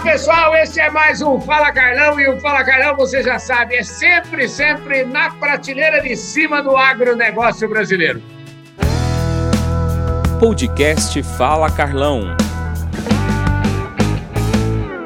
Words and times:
Fala 0.00 0.12
pessoal, 0.12 0.56
esse 0.56 0.80
é 0.80 0.90
mais 0.90 1.20
um 1.20 1.38
Fala 1.38 1.70
Carlão 1.72 2.18
e 2.18 2.26
o 2.26 2.40
Fala 2.40 2.64
Carlão, 2.64 2.96
você 2.96 3.22
já 3.22 3.38
sabe, 3.38 3.76
é 3.76 3.82
sempre, 3.82 4.48
sempre 4.48 5.04
na 5.04 5.30
prateleira 5.34 6.00
de 6.00 6.16
cima 6.16 6.62
do 6.62 6.74
agronegócio 6.74 7.68
brasileiro. 7.68 8.22
Podcast 10.38 11.22
Fala 11.36 11.70
Carlão. 11.70 12.34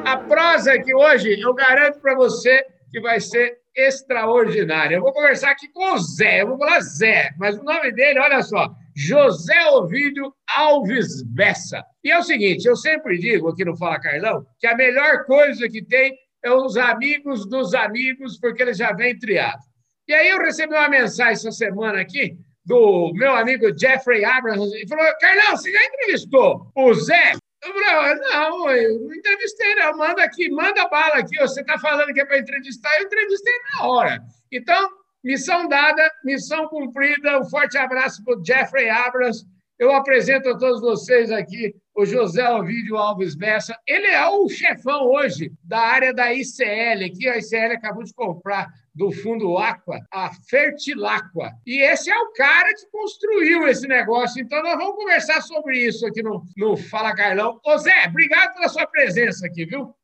A 0.04 0.16
prosa 0.16 0.74
aqui 0.74 0.94
hoje, 0.94 1.40
eu 1.40 1.52
garanto 1.54 1.98
para 1.98 2.14
você 2.14 2.64
que 2.92 3.00
vai 3.00 3.18
ser 3.18 3.58
extraordinária. 3.76 4.94
Eu 4.94 5.02
vou 5.02 5.12
conversar 5.12 5.50
aqui 5.50 5.66
com 5.72 5.94
o 5.94 5.98
Zé, 5.98 6.42
eu 6.42 6.46
vou 6.46 6.58
falar 6.58 6.80
Zé, 6.80 7.30
mas 7.36 7.58
o 7.58 7.64
nome 7.64 7.90
dele, 7.90 8.20
olha 8.20 8.40
só, 8.42 8.70
José 8.94 9.66
Ovídio 9.70 10.32
Alves 10.56 11.22
Bessa. 11.22 11.84
E 12.02 12.10
é 12.10 12.18
o 12.18 12.22
seguinte, 12.22 12.66
eu 12.66 12.76
sempre 12.76 13.18
digo 13.18 13.48
aqui 13.48 13.64
no 13.64 13.76
Fala 13.76 14.00
Carlão 14.00 14.46
que 14.58 14.66
a 14.66 14.76
melhor 14.76 15.24
coisa 15.24 15.68
que 15.68 15.84
tem 15.84 16.16
é 16.42 16.50
os 16.50 16.76
amigos 16.76 17.48
dos 17.48 17.74
amigos, 17.74 18.38
porque 18.38 18.62
eles 18.62 18.76
já 18.76 18.92
vêm 18.92 19.18
triados. 19.18 19.64
E 20.06 20.12
aí 20.12 20.28
eu 20.28 20.38
recebi 20.38 20.74
uma 20.74 20.88
mensagem 20.88 21.32
essa 21.32 21.50
semana 21.50 22.00
aqui 22.00 22.36
do 22.64 23.12
meu 23.14 23.34
amigo 23.34 23.76
Jeffrey 23.78 24.24
Abrams 24.24 24.74
e 24.74 24.86
falou: 24.86 25.06
Carlão, 25.20 25.56
você 25.56 25.72
já 25.72 25.84
entrevistou 25.84 26.70
o 26.76 26.94
Zé? 26.94 27.32
Eu 27.62 27.72
falei, 27.72 28.14
não, 28.16 28.70
eu 28.70 29.00
não 29.00 29.14
entrevistei, 29.14 29.74
não. 29.76 29.96
Manda 29.96 30.22
aqui, 30.22 30.50
manda 30.50 30.86
bala 30.88 31.16
aqui. 31.16 31.38
Você 31.38 31.62
está 31.62 31.78
falando 31.78 32.12
que 32.12 32.20
é 32.20 32.24
para 32.26 32.38
entrevistar, 32.38 32.94
eu 32.98 33.06
entrevistei 33.06 33.54
na 33.72 33.86
hora. 33.86 34.22
Então, 34.52 34.90
Missão 35.24 35.66
dada, 35.66 36.06
missão 36.22 36.68
cumprida. 36.68 37.40
Um 37.40 37.44
forte 37.46 37.78
abraço 37.78 38.22
para 38.22 38.38
o 38.38 38.44
Jeffrey 38.44 38.90
Abrams. 38.90 39.42
Eu 39.78 39.90
apresento 39.90 40.50
a 40.50 40.58
todos 40.58 40.82
vocês 40.82 41.32
aqui 41.32 41.74
o 41.96 42.04
José 42.04 42.46
Ovidio 42.50 42.98
Alves 42.98 43.34
Bessa. 43.34 43.74
Ele 43.88 44.06
é 44.06 44.28
o 44.28 44.46
chefão 44.50 45.06
hoje 45.06 45.50
da 45.64 45.78
área 45.78 46.12
da 46.12 46.32
ICL, 46.32 47.10
que 47.16 47.26
a 47.26 47.38
ICL 47.38 47.72
acabou 47.72 48.04
de 48.04 48.12
comprar 48.12 48.68
do 48.94 49.10
Fundo 49.10 49.56
Aqua, 49.56 49.98
a 50.12 50.30
Fertilaqua. 50.48 51.52
E 51.66 51.80
esse 51.80 52.10
é 52.10 52.18
o 52.18 52.32
cara 52.32 52.74
que 52.74 52.86
construiu 52.92 53.66
esse 53.66 53.88
negócio. 53.88 54.42
Então, 54.42 54.62
nós 54.62 54.76
vamos 54.76 54.94
conversar 54.94 55.40
sobre 55.40 55.78
isso 55.78 56.06
aqui 56.06 56.22
no, 56.22 56.44
no 56.56 56.76
Fala 56.76 57.14
Carlão. 57.14 57.58
Ô 57.64 57.78
Zé, 57.78 58.06
obrigado 58.08 58.54
pela 58.54 58.68
sua 58.68 58.86
presença 58.86 59.46
aqui, 59.46 59.64
viu? 59.64 59.94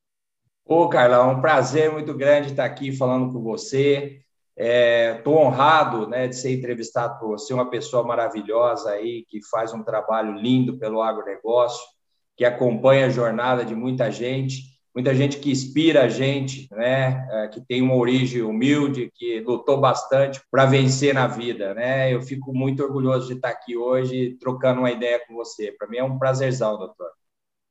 Ô, 0.65 0.89
Carlão, 0.89 1.33
um 1.33 1.41
prazer 1.41 1.93
muito 1.93 2.15
grande 2.15 2.51
estar 2.51 2.65
aqui 2.65 2.91
falando 2.91 3.33
com 3.33 3.43
você. 3.43 4.23
Estou 4.63 5.39
é, 5.39 5.47
honrado 5.47 6.07
né, 6.07 6.29
de 6.29 6.37
ser 6.37 6.53
entrevistado 6.53 7.19
por 7.19 7.29
você, 7.29 7.55
uma 7.55 7.71
pessoa 7.71 8.03
maravilhosa 8.03 8.91
aí, 8.91 9.25
que 9.27 9.41
faz 9.51 9.73
um 9.73 9.83
trabalho 9.83 10.35
lindo 10.35 10.79
pelo 10.79 11.01
agronegócio, 11.01 11.83
que 12.37 12.45
acompanha 12.45 13.07
a 13.07 13.11
jornada 13.11 13.65
de 13.65 13.75
muita 13.75 14.11
gente, 14.11 14.65
muita 14.95 15.15
gente 15.15 15.39
que 15.39 15.51
inspira 15.51 16.03
a 16.03 16.09
gente, 16.09 16.69
né, 16.73 17.27
é, 17.31 17.49
que 17.49 17.59
tem 17.63 17.81
uma 17.81 17.95
origem 17.95 18.43
humilde, 18.43 19.11
que 19.15 19.41
lutou 19.41 19.81
bastante 19.81 20.43
para 20.51 20.67
vencer 20.67 21.15
na 21.15 21.27
vida. 21.27 21.73
Né? 21.73 22.13
Eu 22.13 22.21
fico 22.21 22.53
muito 22.53 22.83
orgulhoso 22.83 23.29
de 23.29 23.35
estar 23.35 23.49
aqui 23.49 23.79
hoje 23.79 24.37
trocando 24.39 24.81
uma 24.81 24.91
ideia 24.91 25.25
com 25.27 25.35
você. 25.35 25.73
Para 25.73 25.89
mim 25.89 25.97
é 25.97 26.05
um 26.05 26.19
prazerzão, 26.19 26.77
doutor. 26.77 27.09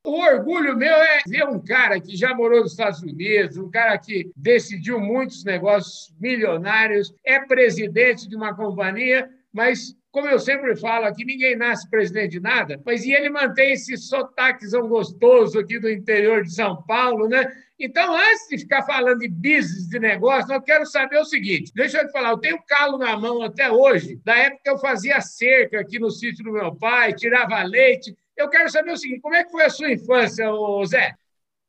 O 0.09 0.21
orgulho 0.21 0.75
meu 0.75 0.95
é 0.95 1.19
ver 1.27 1.47
um 1.47 1.59
cara 1.59 2.01
que 2.01 2.17
já 2.17 2.33
morou 2.33 2.61
nos 2.61 2.71
Estados 2.71 2.99
Unidos, 3.03 3.57
um 3.57 3.69
cara 3.69 3.95
que 3.95 4.31
decidiu 4.35 4.99
muitos 4.99 5.43
negócios 5.43 6.11
milionários, 6.19 7.13
é 7.23 7.39
presidente 7.39 8.27
de 8.27 8.35
uma 8.35 8.55
companhia, 8.55 9.29
mas 9.53 9.95
como 10.11 10.27
eu 10.27 10.39
sempre 10.39 10.75
falo 10.75 11.05
aqui, 11.05 11.23
ninguém 11.23 11.55
nasce 11.55 11.87
presidente 11.87 12.31
de 12.31 12.39
nada, 12.39 12.81
mas 12.83 13.05
e 13.05 13.11
ele 13.11 13.29
mantém 13.29 13.73
esse 13.73 13.95
sotaquezão 13.97 14.87
gostoso 14.87 15.59
aqui 15.59 15.77
do 15.77 15.87
interior 15.87 16.41
de 16.41 16.55
São 16.55 16.81
Paulo, 16.87 17.27
né? 17.27 17.45
Então, 17.79 18.13
antes 18.17 18.47
de 18.49 18.57
ficar 18.57 18.81
falando 18.81 19.19
de 19.19 19.27
business, 19.27 19.87
de 19.87 19.99
negócio, 19.99 20.51
eu 20.51 20.61
quero 20.61 20.87
saber 20.87 21.19
o 21.19 21.25
seguinte: 21.25 21.71
deixa 21.75 21.99
eu 21.99 22.07
te 22.07 22.11
falar, 22.11 22.31
eu 22.31 22.39
tenho 22.39 22.59
calo 22.67 22.97
na 22.97 23.15
mão 23.15 23.43
até 23.43 23.71
hoje, 23.71 24.19
da 24.25 24.35
época 24.35 24.61
que 24.63 24.69
eu 24.71 24.79
fazia 24.79 25.21
cerca 25.21 25.79
aqui 25.79 25.99
no 25.99 26.09
sítio 26.09 26.43
do 26.43 26.51
meu 26.51 26.75
pai, 26.75 27.13
tirava 27.13 27.61
leite. 27.61 28.17
Eu 28.39 28.49
quero 28.49 28.71
saber 28.71 28.91
o 28.91 28.97
seguinte: 28.97 29.19
como 29.19 29.35
é 29.35 29.43
que 29.43 29.51
foi 29.51 29.65
a 29.65 29.69
sua 29.69 29.91
infância, 29.91 30.45
Zé? 30.87 31.13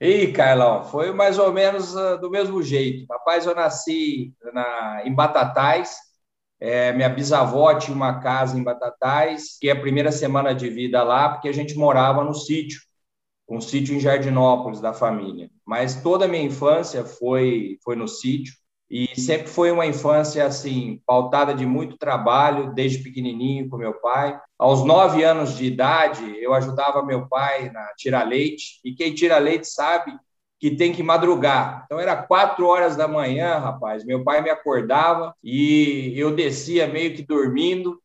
Ih, 0.00 0.32
Carlão, 0.32 0.84
foi 0.84 1.12
mais 1.12 1.36
ou 1.36 1.52
menos 1.52 1.94
uh, 1.94 2.16
do 2.18 2.30
mesmo 2.30 2.62
jeito. 2.62 3.06
Rapaz, 3.10 3.44
eu 3.44 3.54
nasci 3.54 4.32
na, 4.54 5.02
em 5.04 5.12
Batatais. 5.12 5.96
É, 6.60 6.92
minha 6.92 7.08
bisavó 7.08 7.74
tinha 7.74 7.94
uma 7.94 8.20
casa 8.20 8.56
em 8.56 8.62
Batatais, 8.62 9.58
que 9.58 9.68
é 9.68 9.72
a 9.72 9.80
primeira 9.80 10.12
semana 10.12 10.54
de 10.54 10.68
vida 10.70 11.02
lá, 11.02 11.30
porque 11.30 11.48
a 11.48 11.52
gente 11.52 11.74
morava 11.74 12.22
no 12.22 12.34
sítio, 12.34 12.80
um 13.48 13.60
sítio 13.60 13.94
em 13.94 14.00
Jardinópolis 14.00 14.80
da 14.80 14.92
família. 14.92 15.50
Mas 15.66 16.02
toda 16.02 16.26
a 16.26 16.28
minha 16.28 16.44
infância 16.44 17.04
foi, 17.04 17.78
foi 17.82 17.96
no 17.96 18.06
sítio. 18.06 18.54
E 18.90 19.08
sempre 19.20 19.46
foi 19.46 19.70
uma 19.70 19.86
infância 19.86 20.44
assim, 20.44 21.00
pautada 21.06 21.54
de 21.54 21.64
muito 21.64 21.96
trabalho, 21.96 22.74
desde 22.74 22.98
pequenininho 22.98 23.68
com 23.68 23.76
meu 23.76 23.94
pai. 23.94 24.36
Aos 24.58 24.84
nove 24.84 25.22
anos 25.22 25.56
de 25.56 25.64
idade, 25.64 26.36
eu 26.40 26.52
ajudava 26.52 27.04
meu 27.04 27.28
pai 27.28 27.70
na 27.70 27.94
tirar 27.96 28.24
leite. 28.24 28.80
E 28.84 28.92
quem 28.92 29.14
tira 29.14 29.38
leite 29.38 29.68
sabe 29.68 30.12
que 30.58 30.72
tem 30.72 30.92
que 30.92 31.04
madrugar. 31.04 31.84
Então 31.86 32.00
era 32.00 32.16
quatro 32.16 32.66
horas 32.66 32.96
da 32.96 33.06
manhã, 33.06 33.58
rapaz. 33.58 34.04
Meu 34.04 34.24
pai 34.24 34.42
me 34.42 34.50
acordava 34.50 35.34
e 35.42 36.12
eu 36.16 36.34
descia 36.34 36.88
meio 36.88 37.14
que 37.14 37.22
dormindo. 37.22 38.02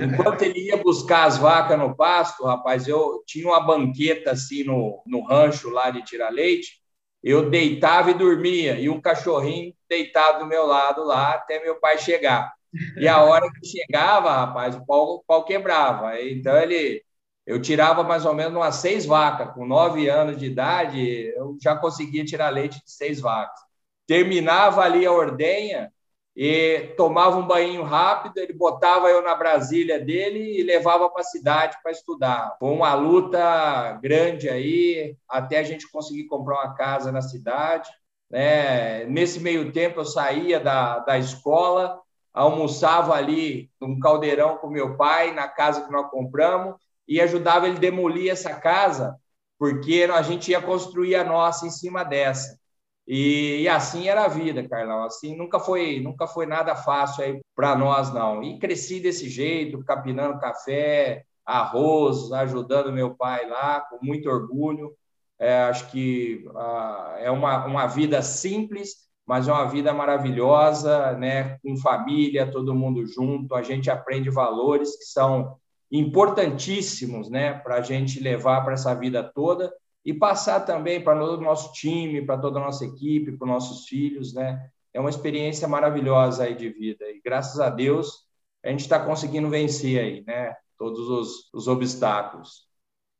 Enquanto 0.00 0.42
ele 0.42 0.60
ia 0.60 0.78
buscar 0.78 1.24
as 1.24 1.36
vacas 1.36 1.78
no 1.78 1.94
pasto, 1.94 2.46
rapaz, 2.46 2.88
eu 2.88 3.22
tinha 3.26 3.46
uma 3.46 3.60
banqueta 3.60 4.30
assim 4.30 4.64
no, 4.64 5.02
no 5.06 5.22
rancho 5.22 5.68
lá 5.68 5.90
de 5.90 6.02
tirar 6.02 6.30
leite 6.30 6.82
eu 7.22 7.48
deitava 7.48 8.10
e 8.10 8.14
dormia, 8.14 8.80
e 8.80 8.88
um 8.88 9.00
cachorrinho 9.00 9.72
deitado 9.92 10.40
do 10.40 10.46
meu 10.46 10.66
lado 10.66 11.04
lá 11.04 11.34
até 11.34 11.62
meu 11.62 11.78
pai 11.78 11.98
chegar. 11.98 12.52
E 12.96 13.06
a 13.06 13.22
hora 13.22 13.50
que 13.52 13.66
chegava, 13.66 14.32
rapaz, 14.32 14.74
o 14.74 14.86
pau, 14.86 15.16
o 15.16 15.24
pau 15.26 15.44
quebrava. 15.44 16.18
Então 16.20 16.56
ele, 16.56 17.04
eu 17.46 17.60
tirava 17.60 18.02
mais 18.02 18.24
ou 18.24 18.34
menos 18.34 18.54
umas 18.54 18.76
seis 18.76 19.04
vacas. 19.04 19.52
Com 19.54 19.66
nove 19.66 20.08
anos 20.08 20.38
de 20.38 20.46
idade, 20.46 21.32
eu 21.36 21.56
já 21.62 21.76
conseguia 21.76 22.24
tirar 22.24 22.48
leite 22.48 22.82
de 22.82 22.90
seis 22.90 23.20
vacas. 23.20 23.60
Terminava 24.06 24.82
ali 24.82 25.04
a 25.04 25.12
ordenha, 25.12 25.92
e 26.34 26.94
tomava 26.96 27.36
um 27.36 27.46
banho 27.46 27.82
rápido, 27.82 28.38
ele 28.38 28.54
botava 28.54 29.08
eu 29.08 29.22
na 29.22 29.34
Brasília 29.34 30.00
dele 30.00 30.58
e 30.58 30.62
levava 30.62 31.10
para 31.10 31.20
a 31.20 31.24
cidade 31.24 31.76
para 31.82 31.92
estudar. 31.92 32.56
Foi 32.58 32.70
uma 32.70 32.94
luta 32.94 33.92
grande 34.02 34.48
aí, 34.48 35.14
até 35.28 35.58
a 35.58 35.62
gente 35.62 35.90
conseguir 35.90 36.24
comprar 36.24 36.62
uma 36.62 36.74
casa 36.74 37.12
na 37.12 37.20
cidade. 37.20 37.90
Né? 38.32 39.04
Nesse 39.04 39.38
meio 39.38 39.70
tempo, 39.72 40.00
eu 40.00 40.04
saía 40.06 40.58
da, 40.58 41.00
da 41.00 41.18
escola, 41.18 42.00
almoçava 42.32 43.14
ali 43.14 43.70
num 43.78 44.00
caldeirão 44.00 44.56
com 44.56 44.70
meu 44.70 44.96
pai, 44.96 45.34
na 45.34 45.46
casa 45.46 45.84
que 45.84 45.92
nós 45.92 46.10
compramos, 46.10 46.74
e 47.06 47.20
ajudava 47.20 47.68
ele 47.68 47.76
a 47.76 47.80
demolir 47.80 48.32
essa 48.32 48.54
casa, 48.54 49.14
porque 49.58 50.08
a 50.12 50.22
gente 50.22 50.50
ia 50.50 50.62
construir 50.62 51.14
a 51.14 51.24
nossa 51.24 51.66
em 51.66 51.70
cima 51.70 52.02
dessa. 52.02 52.58
E, 53.06 53.62
e, 53.62 53.68
assim 53.68 54.08
era 54.08 54.24
a 54.24 54.28
vida, 54.28 54.66
Carlão. 54.68 55.04
Assim 55.04 55.36
nunca 55.36 55.58
foi, 55.58 56.00
nunca 56.00 56.26
foi 56.26 56.46
nada 56.46 56.74
fácil 56.74 57.24
aí 57.24 57.40
para 57.54 57.76
nós 57.76 58.12
não. 58.14 58.42
E 58.42 58.58
cresci 58.58 59.00
desse 59.00 59.28
jeito, 59.28 59.84
capinando 59.84 60.38
café, 60.38 61.24
arroz, 61.44 62.32
ajudando 62.32 62.92
meu 62.92 63.14
pai 63.14 63.48
lá, 63.48 63.80
com 63.80 63.98
muito 64.02 64.28
orgulho. 64.30 64.96
É, 65.42 65.64
acho 65.64 65.90
que 65.90 66.48
ah, 66.54 67.16
é 67.18 67.28
uma, 67.28 67.66
uma 67.66 67.86
vida 67.88 68.22
simples, 68.22 69.08
mas 69.26 69.48
é 69.48 69.52
uma 69.52 69.64
vida 69.64 69.92
maravilhosa, 69.92 71.16
né? 71.18 71.58
Com 71.64 71.76
família, 71.76 72.48
todo 72.48 72.76
mundo 72.76 73.04
junto. 73.04 73.52
A 73.52 73.60
gente 73.60 73.90
aprende 73.90 74.30
valores 74.30 74.96
que 74.96 75.04
são 75.04 75.56
importantíssimos, 75.90 77.28
né? 77.28 77.54
Para 77.54 77.78
a 77.78 77.80
gente 77.80 78.20
levar 78.20 78.62
para 78.62 78.74
essa 78.74 78.94
vida 78.94 79.20
toda 79.20 79.74
e 80.04 80.14
passar 80.14 80.60
também 80.60 81.02
para 81.02 81.18
todo 81.18 81.40
o 81.40 81.44
nosso 81.44 81.72
time, 81.72 82.24
para 82.24 82.38
toda 82.38 82.60
a 82.60 82.64
nossa 82.64 82.84
equipe, 82.84 83.32
para 83.32 83.44
os 83.44 83.50
nossos 83.50 83.88
filhos, 83.88 84.32
né? 84.32 84.64
É 84.94 85.00
uma 85.00 85.10
experiência 85.10 85.66
maravilhosa 85.66 86.44
aí 86.44 86.54
de 86.54 86.68
vida 86.68 87.04
e 87.10 87.20
graças 87.20 87.58
a 87.58 87.68
Deus 87.68 88.28
a 88.64 88.68
gente 88.68 88.82
está 88.82 89.04
conseguindo 89.04 89.50
vencer 89.50 89.98
aí, 89.98 90.24
né? 90.24 90.54
Todos 90.78 91.08
os, 91.08 91.52
os 91.52 91.66
obstáculos. 91.66 92.70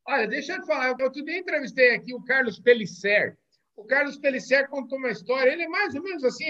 Olha, 0.06 0.26
deixa 0.26 0.54
eu 0.54 0.60
te 0.60 0.66
falar, 0.66 0.96
eu 0.98 1.10
dia 1.10 1.38
entrevistei 1.38 1.94
aqui 1.94 2.14
o 2.14 2.22
Carlos 2.24 2.58
Pellicer. 2.58 3.36
O 3.76 3.84
Carlos 3.84 4.18
Pellicer 4.18 4.68
contou 4.68 4.98
uma 4.98 5.10
história, 5.10 5.50
ele 5.50 5.62
é 5.62 5.68
mais 5.68 5.94
ou 5.94 6.02
menos 6.02 6.24
assim, 6.24 6.46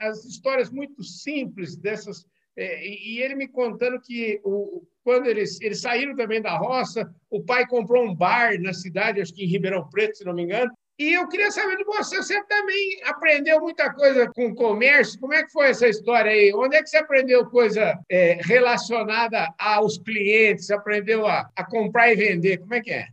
as 0.00 0.24
histórias 0.24 0.70
muito 0.70 1.02
simples 1.02 1.76
dessas 1.76 2.26
é, 2.56 2.86
e, 2.86 3.20
ele 3.20 3.34
me 3.34 3.46
contando 3.46 4.00
que 4.00 4.40
o, 4.42 4.82
quando 5.04 5.26
eles, 5.26 5.60
eles 5.60 5.82
saíram 5.82 6.16
também 6.16 6.40
da 6.40 6.56
roça, 6.56 7.14
o 7.28 7.44
pai 7.44 7.66
comprou 7.66 8.02
um 8.02 8.14
bar 8.14 8.58
na 8.60 8.72
cidade, 8.72 9.20
acho 9.20 9.34
que 9.34 9.44
em 9.44 9.48
Ribeirão 9.48 9.86
Preto, 9.90 10.16
se 10.16 10.24
não 10.24 10.34
me 10.34 10.42
engano. 10.42 10.72
E 10.98 11.12
eu 11.12 11.28
queria 11.28 11.50
saber 11.50 11.76
de 11.76 11.84
você, 11.84 12.16
você 12.16 12.42
também 12.44 13.00
aprendeu 13.04 13.60
muita 13.60 13.92
coisa 13.92 14.30
com 14.34 14.54
comércio? 14.54 15.20
Como 15.20 15.34
é 15.34 15.42
que 15.42 15.52
foi 15.52 15.68
essa 15.68 15.86
história 15.86 16.30
aí? 16.30 16.54
Onde 16.54 16.76
é 16.76 16.82
que 16.82 16.88
você 16.88 16.96
aprendeu 16.96 17.44
coisa 17.50 17.98
é, 18.10 18.38
relacionada 18.42 19.52
aos 19.58 19.98
clientes? 19.98 20.70
Aprendeu 20.70 21.26
a, 21.26 21.50
a 21.54 21.64
comprar 21.64 22.10
e 22.10 22.16
vender? 22.16 22.58
Como 22.58 22.72
é 22.72 22.80
que 22.80 22.92
é? 22.92 23.08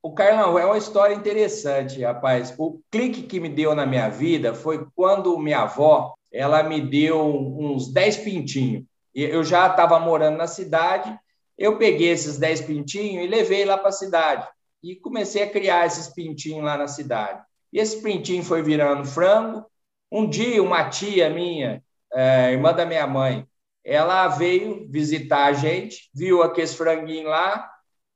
O 0.00 0.12
Carlão, 0.12 0.56
é 0.56 0.64
uma 0.64 0.78
história 0.78 1.12
interessante, 1.12 2.00
rapaz. 2.00 2.54
O 2.56 2.80
clique 2.90 3.22
que 3.22 3.40
me 3.40 3.48
deu 3.48 3.74
na 3.74 3.84
minha 3.84 4.08
vida 4.08 4.54
foi 4.54 4.86
quando 4.94 5.36
minha 5.36 5.62
avó, 5.62 6.14
ela 6.32 6.62
me 6.62 6.80
deu 6.80 7.20
uns 7.26 7.92
10 7.92 8.18
pintinhos. 8.18 8.84
Eu 9.12 9.42
já 9.42 9.66
estava 9.66 9.98
morando 9.98 10.38
na 10.38 10.46
cidade, 10.46 11.12
eu 11.58 11.76
peguei 11.76 12.10
esses 12.10 12.38
10 12.38 12.62
pintinhos 12.62 13.24
e 13.24 13.28
levei 13.28 13.64
lá 13.64 13.76
para 13.76 13.88
a 13.88 13.92
cidade. 13.92 14.48
E 14.82 14.96
comecei 14.96 15.42
a 15.42 15.50
criar 15.50 15.86
esses 15.86 16.08
pintinhos 16.08 16.64
lá 16.64 16.76
na 16.76 16.88
cidade. 16.88 17.42
E 17.72 17.78
esse 17.78 18.02
pintinho 18.02 18.42
foi 18.42 18.62
virando 18.62 19.04
frango. 19.06 19.64
Um 20.10 20.28
dia, 20.28 20.62
uma 20.62 20.88
tia 20.88 21.30
minha, 21.30 21.82
é, 22.12 22.52
irmã 22.52 22.72
da 22.72 22.84
minha 22.84 23.06
mãe, 23.06 23.46
ela 23.84 24.28
veio 24.28 24.86
visitar 24.90 25.46
a 25.46 25.52
gente, 25.52 26.10
viu 26.14 26.42
aqueles 26.42 26.74
franguinhos 26.74 27.30
lá 27.30 27.70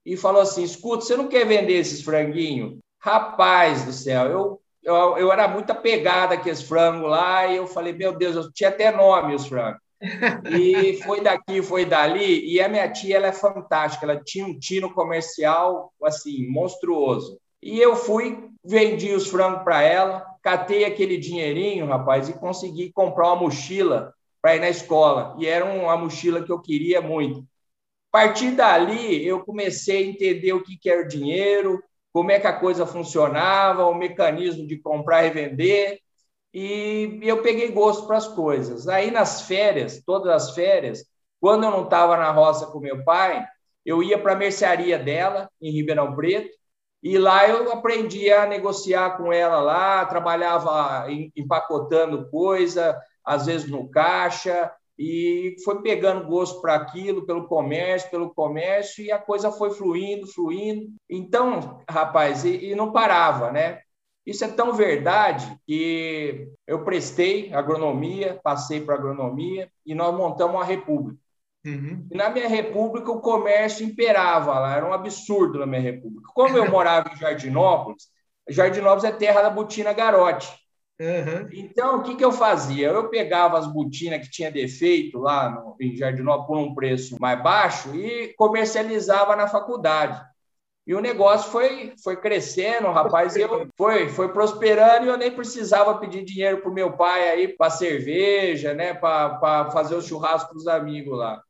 e 0.05 0.17
falou 0.17 0.41
assim: 0.41 0.63
escuta, 0.63 1.05
você 1.05 1.15
não 1.15 1.27
quer 1.27 1.45
vender 1.45 1.73
esses 1.73 2.01
franguinhos? 2.01 2.77
Rapaz 2.99 3.85
do 3.85 3.93
céu, 3.93 4.25
eu, 4.27 4.61
eu, 4.83 5.17
eu 5.17 5.31
era 5.31 5.47
muito 5.47 5.71
apegada 5.71 6.35
àqueles 6.35 6.61
frangos 6.61 7.09
lá 7.09 7.47
e 7.47 7.57
eu 7.57 7.67
falei: 7.67 7.93
meu 7.93 8.15
Deus, 8.17 8.35
eu 8.35 8.51
tinha 8.51 8.69
até 8.69 8.91
nome 8.91 9.35
os 9.35 9.47
frangos. 9.47 9.79
E 10.49 11.01
foi 11.03 11.21
daqui, 11.21 11.61
foi 11.61 11.85
dali. 11.85 12.45
E 12.45 12.61
a 12.61 12.67
minha 12.67 12.89
tia, 12.91 13.17
ela 13.17 13.27
é 13.27 13.31
fantástica. 13.31 14.05
Ela 14.05 14.21
tinha 14.23 14.45
um 14.45 14.57
tino 14.57 14.93
comercial, 14.93 15.93
assim, 16.03 16.47
monstruoso. 16.47 17.39
E 17.61 17.79
eu 17.79 17.95
fui, 17.95 18.49
vendi 18.63 19.13
os 19.13 19.27
frangos 19.27 19.63
para 19.63 19.81
ela, 19.81 20.25
catei 20.43 20.85
aquele 20.85 21.17
dinheirinho, 21.17 21.87
rapaz, 21.87 22.29
e 22.29 22.33
consegui 22.33 22.91
comprar 22.91 23.27
uma 23.29 23.41
mochila 23.41 24.13
para 24.41 24.55
ir 24.55 24.59
na 24.59 24.69
escola. 24.69 25.35
E 25.39 25.47
era 25.47 25.65
uma 25.65 25.97
mochila 25.97 26.43
que 26.43 26.51
eu 26.51 26.61
queria 26.61 27.01
muito. 27.01 27.39
A 28.13 28.19
partir 28.19 28.51
dali, 28.51 29.25
eu 29.25 29.43
comecei 29.43 29.97
a 29.97 30.07
entender 30.07 30.53
o 30.53 30.63
que 30.63 30.89
era 30.89 31.01
o 31.01 31.07
dinheiro, 31.07 31.83
como 32.13 32.31
é 32.31 32.39
que 32.39 32.47
a 32.47 32.53
coisa 32.53 32.85
funcionava, 32.85 33.87
o 33.87 33.93
mecanismo 33.93 34.65
de 34.65 34.77
comprar 34.77 35.25
e 35.25 35.31
vender 35.31 35.99
e 36.57 37.19
eu 37.21 37.41
peguei 37.41 37.69
gosto 37.69 38.07
para 38.07 38.15
as 38.15 38.29
coisas. 38.29 38.87
Aí 38.87 39.11
nas 39.11 39.41
férias, 39.41 40.01
todas 40.05 40.31
as 40.31 40.55
férias, 40.55 41.05
quando 41.41 41.65
eu 41.65 41.71
não 41.71 41.83
estava 41.83 42.15
na 42.15 42.31
roça 42.31 42.67
com 42.67 42.79
meu 42.79 43.03
pai, 43.03 43.45
eu 43.85 44.01
ia 44.01 44.17
para 44.17 44.31
a 44.31 44.37
mercearia 44.37 44.97
dela, 44.97 45.49
em 45.61 45.69
Ribeirão 45.69 46.15
Preto, 46.15 46.55
e 47.03 47.17
lá 47.17 47.45
eu 47.45 47.73
aprendi 47.73 48.31
a 48.31 48.47
negociar 48.47 49.17
com 49.17 49.33
ela 49.33 49.59
lá, 49.59 50.05
trabalhava 50.05 51.07
empacotando 51.35 52.29
coisa, 52.29 52.97
às 53.23 53.45
vezes 53.47 53.69
no 53.69 53.89
caixa, 53.89 54.71
e 54.97 55.57
foi 55.65 55.81
pegando 55.81 56.25
gosto 56.25 56.61
para 56.61 56.75
aquilo, 56.75 57.25
pelo 57.25 57.49
comércio, 57.49 58.09
pelo 58.09 58.33
comércio, 58.33 59.03
e 59.03 59.11
a 59.11 59.19
coisa 59.19 59.51
foi 59.51 59.71
fluindo, 59.71 60.25
fluindo. 60.25 60.87
Então, 61.09 61.81
rapaz, 61.89 62.45
e, 62.45 62.71
e 62.71 62.75
não 62.75 62.93
parava, 62.93 63.51
né? 63.51 63.81
Isso 64.25 64.43
é 64.43 64.47
tão 64.47 64.73
verdade 64.73 65.57
que 65.67 66.49
eu 66.65 66.83
prestei 66.83 67.53
agronomia, 67.53 68.39
passei 68.43 68.81
para 68.81 68.95
agronomia 68.95 69.69
e 69.85 69.93
nós 69.93 70.15
montamos 70.15 70.55
uma 70.55 70.65
república. 70.65 71.19
Uhum. 71.65 72.07
E 72.11 72.17
na 72.17 72.29
minha 72.29 72.47
república 72.47 73.11
o 73.11 73.21
comércio 73.21 73.85
imperava 73.85 74.59
lá, 74.59 74.77
era 74.77 74.87
um 74.87 74.93
absurdo 74.93 75.59
na 75.59 75.65
minha 75.65 75.81
república. 75.81 76.29
Como 76.33 76.57
eu 76.57 76.69
morava 76.69 77.11
em 77.13 77.17
Jardinópolis, 77.17 78.07
Jardinópolis 78.49 79.03
é 79.03 79.11
terra 79.11 79.41
da 79.41 79.49
botina 79.49 79.93
garote. 79.93 80.47
Uhum. 80.99 81.49
Então, 81.51 81.99
o 81.99 82.03
que, 82.03 82.15
que 82.15 82.23
eu 82.23 82.31
fazia? 82.31 82.87
Eu 82.87 83.09
pegava 83.09 83.57
as 83.57 83.67
botinas 83.67 84.21
que 84.21 84.31
tinha 84.31 84.51
defeito 84.51 85.19
lá 85.19 85.49
no, 85.49 85.75
em 85.79 85.95
Jardinópolis 85.95 86.47
por 86.47 86.57
um 86.57 86.73
preço 86.73 87.17
mais 87.19 87.41
baixo 87.41 87.93
e 87.93 88.33
comercializava 88.35 89.35
na 89.35 89.47
faculdade. 89.47 90.21
E 90.85 90.93
o 90.93 91.01
negócio 91.01 91.51
foi, 91.51 91.95
foi 92.03 92.15
crescendo, 92.15 92.91
rapaz, 92.91 93.35
eu 93.35 93.67
foi, 93.75 94.07
foi 94.09 94.31
prosperando 94.31 95.05
e 95.05 95.09
eu 95.09 95.17
nem 95.17 95.31
precisava 95.31 95.97
pedir 95.97 96.23
dinheiro 96.23 96.61
para 96.61 96.69
o 96.69 96.73
meu 96.73 96.95
pai 96.95 97.27
aí 97.29 97.47
para 97.47 97.71
cerveja, 97.71 98.73
né, 98.73 98.93
para 98.93 99.71
fazer 99.71 99.95
o 99.95 100.01
churrasco 100.01 100.49
para 100.49 100.57
os 100.57 100.67
amigos 100.67 101.17
lá. 101.17 101.41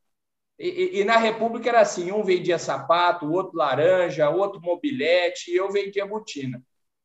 E, 0.57 0.69
e, 0.69 1.01
e, 1.01 1.03
na 1.03 1.17
República 1.17 1.69
era 1.69 1.81
assim: 1.81 2.11
um 2.11 2.23
vendia 2.23 2.57
sapato, 2.57 3.31
outro 3.31 3.57
laranja, 3.57 4.29
outro 4.29 4.61
mobilete, 4.61 5.51
e 5.51 5.57
eu 5.57 5.69
vendia 5.71 6.05
botina. 6.05 6.61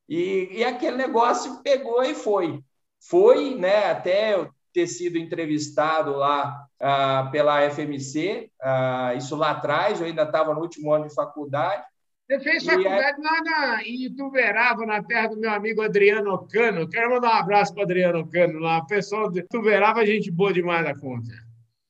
E, 0.09 0.49
e 0.53 0.65
aquele 0.65 0.97
negócio 0.97 1.63
pegou 1.63 2.03
e 2.05 2.15
foi. 2.15 2.63
Foi, 3.01 3.55
né, 3.57 3.91
até 3.91 4.35
eu 4.35 4.51
ter 4.73 4.87
sido 4.87 5.19
entrevistado 5.19 6.13
lá 6.17 6.67
ah, 6.81 7.29
pela 7.33 7.63
FMC, 7.71 8.51
ah, 8.61 9.15
isso 9.17 9.37
lá 9.37 9.53
atrás, 9.53 10.01
eu 10.01 10.07
ainda 10.07 10.23
estava 10.23 10.55
no 10.55 10.61
último 10.61 10.93
ano 10.93 11.09
de 11.09 11.15
faculdade, 11.15 11.85
você 12.31 12.39
fez 12.39 12.65
faculdade 12.65 13.21
é... 13.21 13.23
lá 13.23 13.43
na, 13.43 13.83
em 13.83 14.05
Ituverava, 14.05 14.87
na 14.87 15.03
terra 15.03 15.29
do 15.29 15.37
meu 15.37 15.51
amigo 15.51 15.83
Adriano 15.83 16.47
Cano. 16.47 16.89
Quero 16.89 17.11
mandar 17.11 17.29
um 17.29 17.39
abraço 17.41 17.75
para 17.75 17.83
Adriano 17.83 18.25
Cano 18.31 18.61
lá. 18.61 18.79
O 18.79 18.87
pessoal 18.87 19.29
de 19.29 19.41
Ituverava, 19.41 20.07
gente 20.07 20.31
boa 20.31 20.53
demais 20.53 20.85
da 20.85 20.95
conta. 20.95 21.33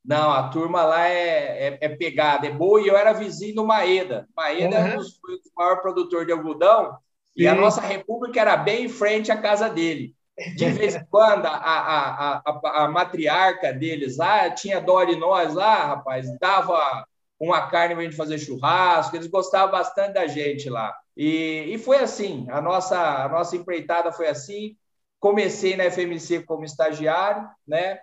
Não, 0.03 0.31
a 0.31 0.49
turma 0.49 0.83
lá 0.83 1.07
é, 1.07 1.69
é, 1.69 1.79
é, 1.83 1.89
pegada, 1.91 2.47
é 2.47 2.51
boa. 2.51 2.81
E 2.81 2.89
eu 2.89 2.97
era 2.97 3.13
vizinho 3.13 3.57
do 3.57 3.67
Maeda. 3.67 4.27
Maeda 4.35 4.81
uhum. 4.81 4.87
é 4.87 4.95
um 4.95 4.97
dos, 4.97 5.19
o 5.19 5.59
maior 5.59 5.83
produtor 5.83 6.25
de 6.25 6.33
algodão. 6.33 6.93
Sim. 7.27 7.43
E 7.43 7.47
a 7.47 7.55
nossa 7.55 7.83
república 7.83 8.41
era 8.41 8.57
bem 8.57 8.87
em 8.87 8.89
frente 8.89 9.31
à 9.31 9.37
casa 9.37 9.69
dele. 9.69 10.15
De 10.57 10.71
vez 10.71 10.97
em 10.97 11.05
quando, 11.11 11.45
a, 11.45 11.51
a, 11.51 12.43
a, 12.47 12.85
a, 12.85 12.89
matriarca 12.89 13.75
deles 13.75 14.17
lá 14.17 14.49
tinha 14.49 14.81
dó 14.81 15.05
de 15.05 15.17
nós 15.17 15.53
lá, 15.53 15.85
rapaz, 15.89 16.27
dava 16.39 17.07
uma 17.41 17.69
carne 17.69 17.95
para 17.95 18.03
a 18.03 18.07
gente 18.07 18.17
fazer 18.17 18.39
churrasco, 18.39 19.17
eles 19.17 19.27
gostavam 19.27 19.73
bastante 19.73 20.13
da 20.15 20.27
gente 20.27 20.69
lá. 20.69 20.95
E, 21.17 21.73
e 21.75 21.79
foi 21.79 21.97
assim, 21.99 22.47
a 22.51 22.61
nossa, 22.61 23.25
a 23.25 23.29
nossa 23.29 23.57
empreitada 23.57 24.13
foi 24.13 24.29
assim. 24.29 24.77
Comecei 25.19 25.77
na 25.77 25.85
FMC 25.85 26.45
como 26.45 26.65
estagiário, 26.65 27.49
né? 27.67 28.01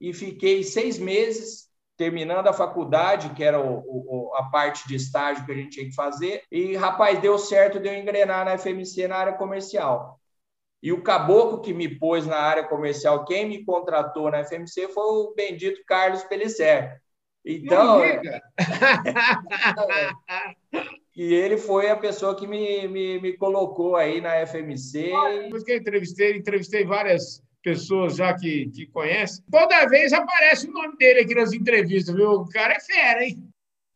E 0.00 0.12
fiquei 0.14 0.62
seis 0.62 0.98
meses 0.98 1.68
terminando 1.96 2.46
a 2.48 2.52
faculdade, 2.52 3.30
que 3.34 3.42
era 3.42 3.60
o, 3.60 3.82
o, 3.86 4.34
a 4.36 4.44
parte 4.44 4.86
de 4.88 4.94
estágio 4.94 5.44
que 5.44 5.52
a 5.52 5.54
gente 5.54 5.70
tinha 5.70 5.86
que 5.86 5.94
fazer. 5.94 6.44
E, 6.50 6.76
rapaz, 6.76 7.20
deu 7.20 7.36
certo 7.38 7.80
de 7.80 7.88
eu 7.88 7.94
engrenar 7.94 8.44
na 8.44 8.56
FMC 8.56 9.08
na 9.08 9.16
área 9.16 9.32
comercial. 9.34 10.18
E 10.82 10.92
o 10.92 11.02
caboclo 11.02 11.60
que 11.60 11.74
me 11.74 11.98
pôs 11.98 12.26
na 12.26 12.38
área 12.38 12.64
comercial, 12.64 13.24
quem 13.24 13.48
me 13.48 13.64
contratou 13.64 14.30
na 14.30 14.44
FMC 14.44 14.88
foi 14.88 15.04
o 15.04 15.34
bendito 15.34 15.82
Carlos 15.86 16.22
Pellicer. 16.24 17.00
Então. 17.44 18.00
e 21.16 21.34
ele 21.34 21.56
foi 21.56 21.88
a 21.88 21.96
pessoa 21.96 22.34
que 22.34 22.46
me, 22.46 22.86
me, 22.88 23.20
me 23.20 23.36
colocou 23.36 23.96
aí 23.96 24.20
na 24.20 24.46
FMC. 24.46 25.12
Depois 25.44 25.64
que 25.64 25.72
eu 25.72 25.78
entrevistei, 25.78 26.36
entrevistei 26.36 26.84
várias 26.84 27.42
pessoas 27.62 28.16
já 28.16 28.34
que, 28.34 28.70
que 28.70 28.86
conhecem. 28.86 29.44
Toda 29.50 29.86
vez 29.86 30.12
aparece 30.12 30.68
o 30.68 30.72
nome 30.72 30.96
dele 30.96 31.20
aqui 31.20 31.34
nas 31.34 31.52
entrevistas, 31.52 32.14
viu? 32.14 32.32
O 32.32 32.48
cara 32.48 32.74
é 32.74 32.80
fera, 32.80 33.24
hein? 33.24 33.42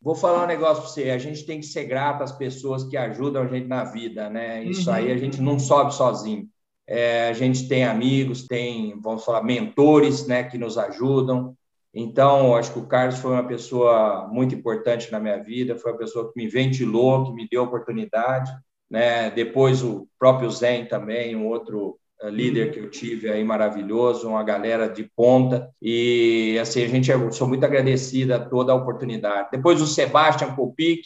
Vou 0.01 0.17
falar 0.17 0.45
um 0.45 0.49
negócio 0.49 0.83
para 0.83 0.91
você. 0.91 1.11
A 1.11 1.19
gente 1.19 1.47
tem 1.47 1.61
que 1.61 1.67
ser 1.67 1.85
grato 1.85 2.25
às 2.25 2.33
pessoas 2.33 2.83
que 2.85 2.97
ajudam 2.97 3.43
a 3.43 3.47
gente 3.47 3.69
na 3.69 3.85
vida, 3.85 4.29
né? 4.29 4.65
Isso 4.65 4.91
uhum. 4.91 4.97
aí 4.97 5.13
a 5.13 5.17
gente 5.17 5.41
não 5.41 5.61
sobe 5.61 5.95
sozinho. 5.95 6.49
É, 6.87 7.29
a 7.29 7.33
gente 7.33 7.69
tem 7.69 7.85
amigos, 7.85 8.47
tem, 8.47 8.99
vamos 9.01 9.25
falar, 9.25 9.45
mentores, 9.45 10.27
né, 10.27 10.43
que 10.43 10.59
nos 10.59 10.77
ajudam. 10.77 11.57
Então, 11.95 12.57
acho 12.57 12.73
que 12.73 12.79
o 12.79 12.87
Carlos 12.87 13.19
foi 13.19 13.33
uma 13.33 13.47
pessoa 13.47 14.27
muito 14.29 14.55
importante 14.55 15.13
na 15.13 15.21
minha 15.21 15.43
vida, 15.43 15.77
foi 15.77 15.93
uma 15.93 15.99
pessoa 15.99 16.33
que 16.33 16.41
me 16.41 16.49
ventilou, 16.49 17.25
que 17.25 17.33
me 17.33 17.47
deu 17.51 17.65
oportunidade. 17.65 18.51
Né? 18.91 19.31
Depois, 19.31 19.83
o 19.83 20.09
próprio 20.19 20.51
Zen 20.51 20.87
também, 20.87 21.37
um 21.37 21.47
outro 21.47 21.99
eh, 22.23 22.31
líder 22.31 22.73
que 22.73 22.79
eu 22.79 22.91
tive 22.91 23.31
aí 23.31 23.45
maravilhoso, 23.45 24.29
uma 24.29 24.43
galera 24.43 24.89
de 24.89 25.11
ponta. 25.15 25.71
E, 25.83 26.59
assim, 26.61 26.83
a 26.83 26.89
gente, 26.89 27.11
eu 27.11 27.31
sou 27.31 27.47
muito 27.47 27.65
agradecida 27.65 28.37
a 28.37 28.45
toda 28.49 28.73
a 28.73 28.77
oportunidade. 28.77 29.49
Depois, 29.53 29.83
o 29.83 29.87
Sebastian 29.87 30.55
Kopic, 30.55 31.03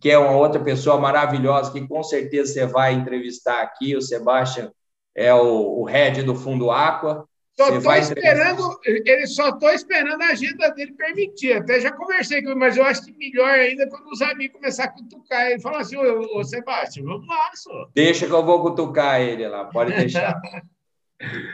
que 0.00 0.10
é 0.10 0.18
uma 0.18 0.36
outra 0.36 0.60
pessoa 0.62 0.98
maravilhosa, 0.98 1.72
que 1.72 1.86
com 1.86 2.02
certeza 2.02 2.52
você 2.52 2.66
vai 2.66 2.92
entrevistar 2.92 3.62
aqui. 3.62 3.96
O 3.96 4.02
Sebastian 4.02 4.70
é 5.14 5.32
o, 5.32 5.80
o 5.80 5.84
head 5.84 6.22
do 6.22 6.34
Fundo 6.34 6.70
Aqua, 6.70 7.26
só 7.56 7.68
estou 7.68 7.94
esperando, 7.94 8.80
ele 8.84 9.26
só 9.28 9.48
estou 9.50 9.70
esperando 9.70 10.20
a 10.22 10.28
agenda 10.28 10.70
dele 10.70 10.92
permitir. 10.92 11.52
Até 11.52 11.80
já 11.80 11.92
conversei 11.92 12.42
com 12.42 12.50
ele, 12.50 12.58
mas 12.58 12.76
eu 12.76 12.84
acho 12.84 13.04
que 13.04 13.16
melhor 13.16 13.48
ainda 13.48 13.88
quando 13.88 14.08
os 14.08 14.20
amigos 14.20 14.56
começar 14.56 14.84
a 14.84 14.90
cutucar 14.90 15.46
ele. 15.46 15.60
Fala 15.60 15.78
assim, 15.78 15.96
ô, 15.96 16.38
ô 16.38 16.42
Sebastião, 16.42 17.06
vamos 17.06 17.28
lá, 17.28 17.50
senhor. 17.54 17.90
Deixa 17.94 18.26
que 18.26 18.32
eu 18.32 18.44
vou 18.44 18.60
cutucar 18.60 19.20
ele 19.20 19.46
lá, 19.46 19.66
pode 19.66 19.94
deixar. 19.94 20.34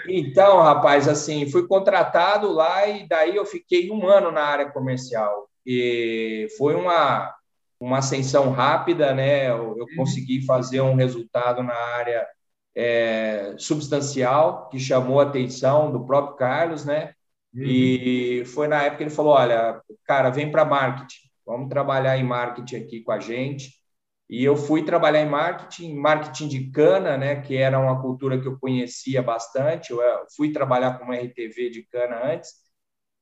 então, 0.09 0.63
rapaz, 0.63 1.07
assim, 1.07 1.51
fui 1.51 1.67
contratado 1.67 2.51
lá 2.51 2.89
e 2.89 3.07
daí 3.07 3.37
eu 3.37 3.45
fiquei 3.45 3.91
um 3.91 4.09
ano 4.09 4.33
na 4.33 4.43
área 4.43 4.71
comercial. 4.71 5.51
E 5.67 6.49
foi 6.57 6.75
uma, 6.75 7.31
uma 7.79 7.99
ascensão 7.99 8.51
rápida, 8.51 9.13
né? 9.13 9.51
Eu, 9.51 9.77
eu 9.77 9.85
uhum. 9.85 9.97
consegui 9.99 10.47
fazer 10.47 10.81
um 10.81 10.95
resultado 10.95 11.63
na 11.63 11.75
área 11.75 12.27
é, 12.75 13.55
substancial 13.59 14.69
que 14.69 14.79
chamou 14.79 15.21
a 15.21 15.25
atenção 15.25 15.91
do 15.93 16.05
próprio 16.05 16.37
Carlos, 16.37 16.85
né? 16.85 17.15
Uhum. 17.55 17.65
E 17.65 18.45
foi 18.47 18.69
na 18.69 18.83
época 18.83 18.99
que 18.99 19.03
ele 19.05 19.11
falou: 19.11 19.33
olha, 19.33 19.81
cara, 20.05 20.31
vem 20.31 20.51
para 20.51 20.65
marketing, 20.65 21.29
vamos 21.45 21.69
trabalhar 21.69 22.17
em 22.17 22.25
marketing 22.25 22.77
aqui 22.77 23.03
com 23.03 23.13
a 23.13 23.19
gente. 23.19 23.81
E 24.29 24.45
eu 24.45 24.57
fui 24.57 24.85
trabalhar 24.85 25.23
em 25.23 25.29
marketing, 25.29 25.95
marketing 25.97 26.47
de 26.47 26.71
cana, 26.71 27.17
né, 27.17 27.41
que 27.41 27.57
era 27.57 27.81
uma 27.81 28.01
cultura 28.01 28.41
que 28.41 28.47
eu 28.47 28.57
conhecia 28.61 29.21
bastante. 29.21 29.91
Eu 29.91 30.01
fui 30.37 30.53
trabalhar 30.53 30.99
com 30.99 31.05
uma 31.05 31.17
RTV 31.17 31.71
de 31.71 31.83
cana 31.91 32.33
antes. 32.33 32.53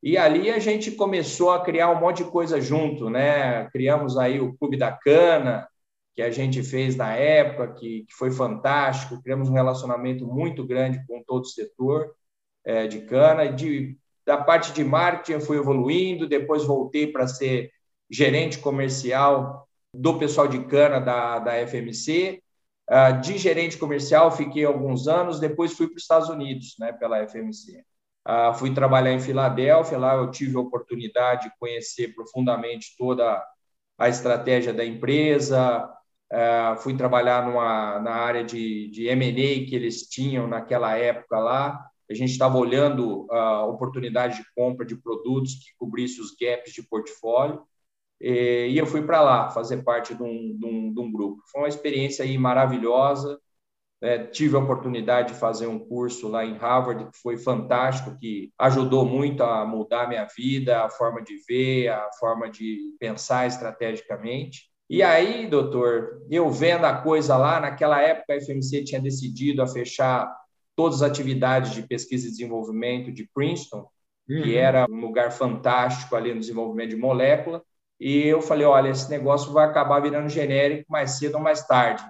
E 0.03 0.19
ali 0.19 0.51
a 0.51 0.59
gente 0.59 0.93
começou 0.93 1.51
a 1.51 1.65
criar 1.65 1.91
um 1.91 1.99
monte 1.99 2.23
de 2.23 2.31
coisa 2.31 2.61
junto, 2.61 3.09
né? 3.11 3.69
Criamos 3.71 4.19
aí 4.19 4.39
o 4.39 4.57
Clube 4.59 4.77
da 4.77 4.93
Cana, 4.93 5.67
que 6.19 6.23
a 6.23 6.33
gente 6.33 6.65
fez 6.65 6.97
na 6.97 7.15
época, 7.15 7.75
que, 7.75 8.03
que 8.03 8.13
foi 8.13 8.33
fantástico. 8.33 9.23
Criamos 9.23 9.49
um 9.49 9.53
relacionamento 9.53 10.27
muito 10.27 10.67
grande 10.67 11.01
com 11.07 11.23
todo 11.23 11.43
o 11.43 11.49
setor 11.49 12.13
é, 12.65 12.89
de 12.89 13.03
cana. 13.03 13.47
De, 13.53 13.97
da 14.27 14.37
parte 14.37 14.73
de 14.73 14.83
marketing, 14.83 15.35
eu 15.35 15.41
fui 15.41 15.59
evoluindo, 15.59 16.29
depois 16.29 16.65
voltei 16.65 17.07
para 17.07 17.29
ser 17.29 17.71
gerente 18.11 18.59
comercial 18.59 19.69
do 19.95 20.19
pessoal 20.19 20.49
de 20.49 20.59
cana 20.65 20.99
da, 20.99 21.39
da 21.39 21.53
FMC. 21.65 22.43
Uh, 22.91 22.93
ah, 22.93 23.11
de 23.13 23.39
gerente 23.39 23.79
comercial, 23.79 24.33
fiquei 24.33 24.65
alguns 24.65 25.07
anos, 25.07 25.39
depois 25.39 25.75
fui 25.75 25.87
para 25.87 25.99
os 25.99 26.03
Estados 26.03 26.29
Unidos, 26.29 26.75
né, 26.81 26.93
pela 26.93 27.23
FMC. 27.29 27.79
Uh, 27.79 27.85
ah, 28.25 28.55
fui 28.55 28.75
trabalhar 28.75 29.13
em 29.13 29.21
Filadélfia, 29.21 29.97
lá 29.97 30.17
eu 30.17 30.33
tive 30.33 30.57
a 30.57 30.61
oportunidade 30.61 31.45
de 31.45 31.57
conhecer 31.61 32.13
profundamente 32.13 32.97
toda 32.99 33.41
a 33.97 34.09
estratégia 34.09 34.73
da 34.73 34.85
empresa, 34.85 35.89
uh, 36.33 36.77
fui 36.79 36.97
trabalhar 36.97 37.47
numa, 37.47 37.99
na 38.01 38.13
área 38.13 38.45
de, 38.45 38.89
de 38.91 39.07
M&A 39.09 39.67
que 39.69 39.75
eles 39.75 40.09
tinham 40.09 40.47
naquela 40.47 40.97
época 40.97 41.39
lá, 41.39 41.89
a 42.11 42.15
gente 42.15 42.31
estava 42.31 42.57
olhando 42.57 43.27
a 43.31 43.67
oportunidade 43.67 44.39
de 44.39 44.45
compra 44.55 44.87
de 44.87 44.97
produtos 44.97 45.55
que 45.55 45.77
cobrisse 45.79 46.21
os 46.21 46.35
gaps 46.41 46.73
de 46.73 46.83
portfólio, 46.83 47.63
e 48.21 48.77
eu 48.77 48.87
fui 48.87 49.03
para 49.03 49.21
lá 49.21 49.51
fazer 49.51 49.83
parte 49.85 50.15
de 50.15 50.23
um, 50.23 50.59
de, 50.59 50.67
um, 50.67 50.93
de 50.93 51.01
um, 51.01 51.13
grupo. 51.13 51.43
Foi 51.53 51.63
uma 51.63 51.69
experiência 51.69 52.25
aí 52.25 52.37
maravilhosa. 52.37 53.39
É, 54.01 54.19
tive 54.19 54.57
a 54.57 54.61
oportunidade 54.61 55.33
de 55.33 55.41
fazer 55.41 55.67
um 55.67 55.79
curso 55.79 56.29
lá 56.29 56.45
em 56.45 56.57
Harvard 56.57 57.11
que 57.11 57.19
foi 57.19 57.37
fantástico, 57.37 58.17
que 58.19 58.53
ajudou 58.59 59.05
muito 59.05 59.43
a 59.43 59.65
mudar 59.67 60.09
minha 60.09 60.27
vida, 60.37 60.85
a 60.85 60.91
forma 60.91 61.21
de 61.23 61.37
ver, 61.49 61.89
a 61.89 62.11
forma 62.19 62.49
de 62.49 62.97
pensar 62.99 63.47
estrategicamente. 63.47 64.69
E 64.89 65.03
aí, 65.03 65.47
doutor, 65.47 66.23
eu 66.31 66.51
vendo 66.51 66.87
a 66.87 66.95
coisa 66.95 67.37
lá, 67.37 67.61
naquela 67.61 68.01
época 68.01 68.33
a 68.33 68.41
FMC 68.41 68.85
tinha 68.85 69.01
decidido 69.01 69.61
a 69.61 69.67
fechar 69.67 70.35
todas 70.75 71.03
as 71.03 71.11
atividades 71.11 71.73
de 71.75 71.83
pesquisa 71.83 72.27
e 72.27 72.31
desenvolvimento 72.31 73.13
de 73.13 73.29
Princeton, 73.35 73.87
uhum. 74.29 74.43
que 74.43 74.57
era 74.57 74.87
um 74.89 75.01
lugar 75.01 75.31
fantástico 75.31 76.17
ali 76.17 76.33
no 76.33 76.41
desenvolvimento 76.41 76.91
de 76.91 76.97
molécula. 76.97 77.63
E 78.01 78.27
eu 78.27 78.41
falei, 78.41 78.65
olha, 78.65 78.89
esse 78.89 79.11
negócio 79.11 79.53
vai 79.53 79.67
acabar 79.67 80.01
virando 80.01 80.29
genérico 80.29 80.91
mais 80.91 81.19
cedo 81.19 81.35
ou 81.35 81.41
mais 81.41 81.67
tarde. 81.67 82.03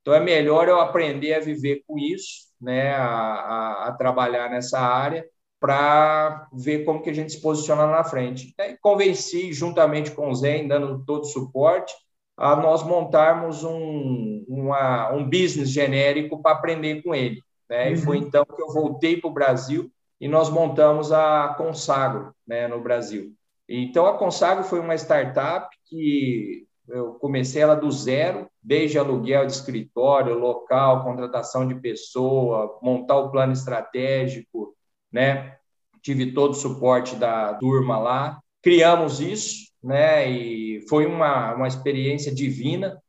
Então 0.00 0.14
é 0.14 0.20
melhor 0.20 0.68
eu 0.68 0.80
aprender 0.80 1.34
a 1.34 1.40
viver 1.40 1.82
com 1.86 1.98
isso, 1.98 2.48
né, 2.60 2.94
a, 2.94 3.04
a, 3.04 3.88
a 3.88 3.92
trabalhar 3.92 4.50
nessa 4.50 4.80
área 4.80 5.24
para 5.60 6.48
ver 6.52 6.84
como 6.84 7.02
que 7.02 7.10
a 7.10 7.14
gente 7.14 7.32
se 7.32 7.42
posiciona 7.42 7.86
na 7.86 8.02
frente. 8.02 8.54
E 8.58 8.76
convenci, 8.78 9.52
juntamente 9.52 10.12
com 10.12 10.30
o 10.30 10.34
Zé, 10.34 10.62
dando 10.64 11.04
todo 11.04 11.22
o 11.22 11.26
suporte, 11.26 11.92
a 12.38 12.54
nós 12.54 12.84
montarmos 12.84 13.64
um, 13.64 14.44
uma, 14.48 15.12
um 15.12 15.24
business 15.28 15.70
genérico 15.70 16.40
para 16.40 16.52
aprender 16.52 17.02
com 17.02 17.12
ele. 17.14 17.42
Né? 17.68 17.88
Uhum. 17.88 17.92
E 17.92 17.96
foi 17.98 18.18
então 18.18 18.44
que 18.44 18.62
eu 18.62 18.72
voltei 18.72 19.16
para 19.20 19.28
o 19.28 19.34
Brasil 19.34 19.90
e 20.20 20.28
nós 20.28 20.48
montamos 20.48 21.12
a 21.12 21.54
Consagro 21.58 22.32
né, 22.46 22.68
no 22.68 22.80
Brasil. 22.80 23.32
Então, 23.68 24.06
a 24.06 24.16
Consagro 24.16 24.64
foi 24.64 24.80
uma 24.80 24.94
startup 24.94 25.68
que 25.86 26.66
eu 26.88 27.14
comecei 27.14 27.60
ela 27.60 27.74
do 27.74 27.90
zero, 27.90 28.48
desde 28.62 28.98
aluguel 28.98 29.44
de 29.44 29.52
escritório, 29.52 30.38
local, 30.38 31.04
contratação 31.04 31.68
de 31.68 31.74
pessoa, 31.74 32.78
montar 32.80 33.18
o 33.18 33.30
plano 33.30 33.52
estratégico, 33.52 34.74
né? 35.12 35.56
Tive 36.00 36.32
todo 36.32 36.52
o 36.52 36.54
suporte 36.54 37.14
da 37.14 37.54
turma 37.54 37.98
lá. 37.98 38.40
Criamos 38.62 39.20
isso, 39.20 39.67
né? 39.82 40.30
E 40.30 40.86
foi 40.88 41.06
uma, 41.06 41.54
uma 41.54 41.68
experiência 41.68 42.34
divina. 42.34 43.00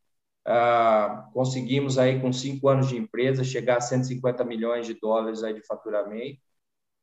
Ah, 0.45 1.29
conseguimos 1.33 1.97
aí, 1.97 2.19
com 2.21 2.33
cinco 2.33 2.69
anos 2.69 2.89
de 2.89 2.97
empresa, 2.97 3.43
chegar 3.43 3.77
a 3.77 3.81
150 3.81 4.43
milhões 4.43 4.85
de 4.87 4.95
dólares 4.95 5.43
aí 5.43 5.53
de 5.53 5.65
faturamento. 5.65 6.39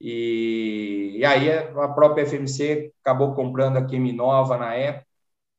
E, 0.01 1.15
e 1.19 1.25
aí 1.25 1.51
a 1.51 1.89
própria 1.89 2.25
FMC 2.25 2.93
acabou 3.03 3.35
comprando 3.35 3.79
a 3.79 3.87
Nova 4.13 4.59
na 4.59 4.75
época 4.75 5.07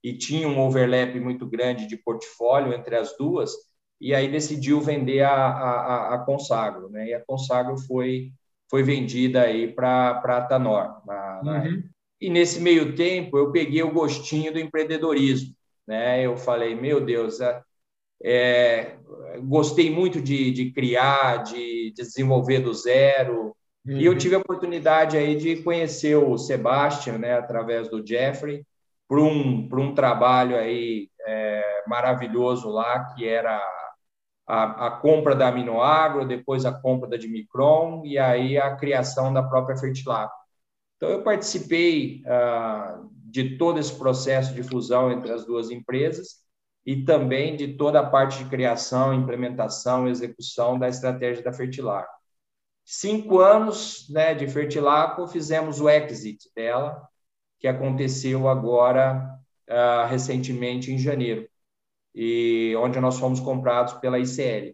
e 0.04 0.18
tinha 0.18 0.48
um 0.48 0.60
overlap 0.60 1.20
muito 1.20 1.48
grande 1.48 1.88
de 1.88 1.98
portfólio 1.98 2.74
entre 2.74 2.96
as 2.96 3.18
duas, 3.18 3.52
e 4.00 4.14
aí 4.14 4.32
decidiu 4.32 4.80
vender 4.80 5.22
a, 5.22 5.34
a, 5.34 6.16
a 6.16 6.20
Consagro, 6.20 6.90
né? 6.90 7.08
E 7.08 7.14
a 7.14 7.26
Consagro 7.26 7.78
foi, 7.80 8.32
foi 8.70 8.84
vendida 8.84 9.42
aí 9.42 9.74
para 9.74 10.22
a 10.24 10.42
Tanor. 10.44 11.02
Na... 11.06 11.42
Uhum. 11.44 11.84
E 12.20 12.30
nesse 12.30 12.60
meio 12.60 12.96
tempo 12.96 13.38
eu 13.38 13.52
peguei 13.52 13.84
o 13.84 13.94
gostinho 13.94 14.52
do 14.52 14.60
empreendedorismo, 14.60 15.54
né? 15.88 16.26
Eu 16.26 16.38
falei, 16.38 16.76
meu 16.76 17.04
Deus, 17.04 17.40
é, 17.40 17.62
é 18.24 18.98
gostei 19.44 19.90
muito 19.90 20.22
de, 20.22 20.52
de 20.52 20.72
criar, 20.72 21.44
de, 21.44 21.92
de 21.92 22.04
desenvolver 22.04 22.60
do 22.60 22.74
zero, 22.74 23.56
Uhum. 23.88 23.98
E 23.98 24.06
eu 24.06 24.12
uhum. 24.12 24.18
tive 24.18 24.36
a 24.36 24.40
oportunidade 24.40 25.18
aí 25.18 25.36
de 25.36 25.64
conhecer 25.64 26.16
o 26.16 26.38
Sebastian, 26.38 27.18
né, 27.18 27.38
através 27.38 27.88
do 27.88 28.06
Jeffrey, 28.06 28.66
para 29.08 29.22
um, 29.22 29.68
por 29.70 29.80
um 29.80 29.96
trabalho 29.96 30.58
aí 30.58 31.10
é, 31.26 31.84
maravilhoso 31.88 32.70
lá, 32.70 33.06
que 33.06 33.26
era 33.26 33.58
a, 34.46 34.88
a, 34.88 34.92
compra 34.92 35.34
da 35.34 35.48
Aminoagro, 35.48 36.28
depois 36.28 36.66
a 36.66 36.74
compra 36.74 37.10
da 37.10 37.16
Dimicron 37.16 38.04
e 38.06 38.18
aí 38.18 38.58
a 38.58 38.76
criação 38.76 39.32
da 39.34 39.42
própria 39.42 39.78
Fertilaco. 39.78 40.36
Então, 40.98 41.10
eu 41.10 41.24
participei 41.24 42.24
ah, 42.26 43.02
de 43.26 43.58
todo 43.58 43.80
esse 43.80 43.96
processo 43.96 44.54
de 44.54 44.64
fusão 44.64 45.12
entre 45.12 45.32
as 45.32 45.46
duas 45.46 45.70
empresas 45.70 46.42
e 46.86 47.04
também 47.04 47.56
de 47.56 47.76
toda 47.76 48.00
a 48.00 48.10
parte 48.10 48.44
de 48.44 48.50
criação, 48.50 49.14
implementação 49.14 50.08
execução 50.08 50.78
da 50.80 50.90
estratégia 50.90 51.44
da 51.44 51.54
Fertilaco 51.54 52.18
cinco 52.88 53.40
anos 53.40 54.08
né, 54.10 54.34
de 54.34 54.48
Fertilaco, 54.48 55.28
fizemos 55.28 55.82
o 55.82 55.90
exit 55.90 56.50
dela, 56.56 57.06
que 57.60 57.68
aconteceu 57.68 58.48
agora 58.48 59.38
uh, 59.70 60.08
recentemente 60.08 60.90
em 60.90 60.98
janeiro, 60.98 61.50
e 62.16 62.74
onde 62.78 62.98
nós 63.02 63.20
fomos 63.20 63.42
comprados 63.42 63.96
pela 63.96 64.18
ICL. 64.18 64.74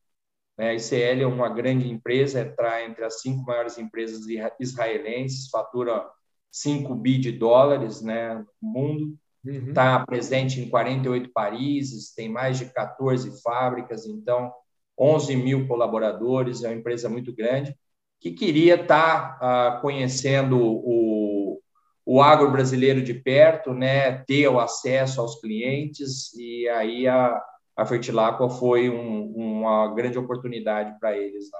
Né, 0.57 0.69
a 0.69 0.74
ICL 0.74 1.22
é 1.22 1.27
uma 1.27 1.50
grande 1.50 1.89
empresa, 1.89 2.41
está 2.41 2.83
entre 2.83 3.03
as 3.03 3.22
cinco 3.22 3.43
maiores 3.43 3.77
empresas 3.77 4.25
israelenses, 4.60 5.50
fatura 5.50 6.05
5 6.51 6.93
bi 6.95 7.17
de 7.17 7.31
dólares 7.31 8.01
né, 8.01 8.36
no 8.62 8.69
mundo, 8.69 9.17
está 9.43 10.00
uhum. 10.00 10.05
presente 10.05 10.62
em 10.62 10.69
48 10.69 11.31
países, 11.33 12.13
tem 12.13 12.29
mais 12.29 12.60
de 12.60 12.65
14 12.65 13.41
fábricas, 13.41 14.05
então 14.05 14.53
11 14.98 15.36
mil 15.36 15.67
colaboradores, 15.67 16.63
é 16.63 16.67
uma 16.69 16.75
empresa 16.75 17.10
muito 17.10 17.36
grande 17.36 17.75
que 18.22 18.31
queria 18.31 18.75
estar 18.75 19.38
tá, 19.38 19.77
uh, 19.77 19.81
conhecendo 19.81 20.57
o, 20.57 21.60
o 22.05 22.22
agro 22.22 22.50
brasileiro 22.51 23.01
de 23.01 23.13
perto, 23.13 23.74
né, 23.74 24.24
ter 24.24 24.48
o 24.48 24.62
acesso 24.62 25.19
aos 25.19 25.41
clientes, 25.41 26.33
e 26.36 26.69
aí 26.69 27.05
a, 27.05 27.43
a 27.75 27.86
Fertilacqua 27.86 28.50
foi 28.50 28.89
um, 28.89 29.32
uma 29.36 29.94
grande 29.94 30.18
oportunidade 30.18 30.98
para 31.00 31.18
eles 31.18 31.50
lá. 31.51 31.60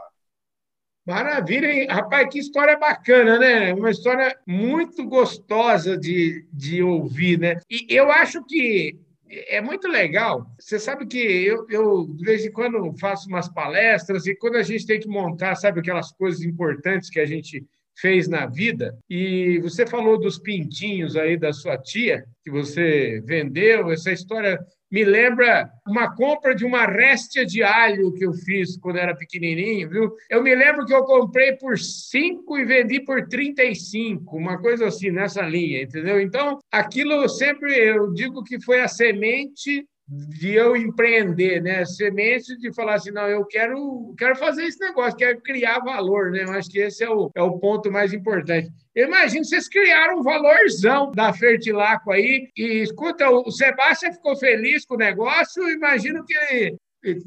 Maravilha, 1.06 1.68
hein? 1.68 1.88
Rapaz, 1.90 2.30
que 2.32 2.40
história 2.40 2.78
bacana, 2.78 3.38
né? 3.38 3.74
Uma 3.74 3.92
história 3.92 4.38
muito 4.48 5.06
gostosa 5.06 5.98
de, 5.98 6.48
de 6.52 6.82
ouvir, 6.82 7.38
né? 7.38 7.60
E 7.70 7.86
eu 7.90 8.10
acho 8.10 8.44
que 8.46 8.98
é 9.30 9.60
muito 9.60 9.88
legal. 9.88 10.46
Você 10.58 10.80
sabe 10.80 11.06
que 11.06 11.18
eu, 11.18 11.66
eu, 11.70 12.08
de 12.08 12.24
vez 12.24 12.46
em 12.46 12.52
quando, 12.52 12.98
faço 13.00 13.28
umas 13.28 13.50
palestras 13.50 14.26
e 14.26 14.36
quando 14.36 14.56
a 14.56 14.64
gente 14.64 14.86
tem 14.86 15.00
que 15.00 15.08
montar, 15.08 15.56
sabe, 15.56 15.82
aquelas 15.82 16.12
coisas 16.14 16.42
importantes 16.42 17.10
que 17.10 17.20
a 17.20 17.26
gente 17.26 17.66
fez 18.00 18.28
na 18.28 18.46
vida. 18.46 18.98
E 19.10 19.60
você 19.60 19.86
falou 19.86 20.18
dos 20.18 20.40
pintinhos 20.40 21.16
aí 21.16 21.38
da 21.38 21.52
sua 21.52 21.78
tia, 21.78 22.26
que 22.44 22.50
você 22.50 23.22
vendeu, 23.26 23.92
essa 23.92 24.12
história 24.12 24.60
me 24.94 25.04
lembra 25.04 25.72
uma 25.88 26.16
compra 26.16 26.54
de 26.54 26.64
uma 26.64 26.86
réstia 26.86 27.44
de 27.44 27.64
alho 27.64 28.14
que 28.14 28.24
eu 28.24 28.32
fiz 28.32 28.78
quando 28.78 28.98
era 28.98 29.16
pequenininho, 29.16 29.90
viu? 29.90 30.16
Eu 30.30 30.44
me 30.44 30.54
lembro 30.54 30.86
que 30.86 30.94
eu 30.94 31.04
comprei 31.04 31.54
por 31.54 31.80
5 31.80 32.60
e 32.60 32.64
vendi 32.64 33.00
por 33.00 33.28
35, 33.28 34.38
uma 34.38 34.60
coisa 34.60 34.86
assim 34.86 35.10
nessa 35.10 35.42
linha, 35.42 35.82
entendeu? 35.82 36.22
Então, 36.22 36.60
aquilo 36.72 37.28
sempre 37.28 37.76
eu 37.76 38.14
digo 38.14 38.44
que 38.44 38.62
foi 38.62 38.82
a 38.82 38.88
semente 38.88 39.84
de 40.08 40.54
eu 40.54 40.76
empreender, 40.76 41.62
né? 41.62 41.86
Semente 41.86 42.58
de 42.58 42.74
falar 42.74 42.96
assim, 42.96 43.12
não, 43.12 43.28
eu 43.28 43.46
quero, 43.46 44.14
quero 44.18 44.36
fazer 44.36 44.66
esse 44.66 44.80
negócio, 44.80 45.18
quero 45.18 45.42
criar 45.42 45.80
valor, 45.80 46.32
né? 46.32 46.44
Eu 46.44 46.52
acho 46.52 46.70
que 46.70 46.80
esse 46.80 47.04
é 47.04 47.10
o, 47.10 47.32
é 47.34 47.42
o 47.42 47.58
ponto 47.58 47.92
mais 47.92 48.14
importante. 48.14 48.70
Eu 48.94 49.08
imagino 49.08 49.46
vocês 49.46 49.68
criaram 49.68 50.20
um 50.20 50.24
valorzão 50.24 51.12
da 51.12 51.34
Fertilaco 51.34 52.12
aí, 52.12 52.50
e 52.56 52.82
escuta, 52.82 53.30
o 53.30 53.50
Sebastião 53.50 54.14
ficou 54.14 54.36
feliz 54.36 54.86
com 54.86 54.96
o 54.96 54.98
negócio, 54.98 55.70
imagino 55.70 56.24
que 56.26 56.76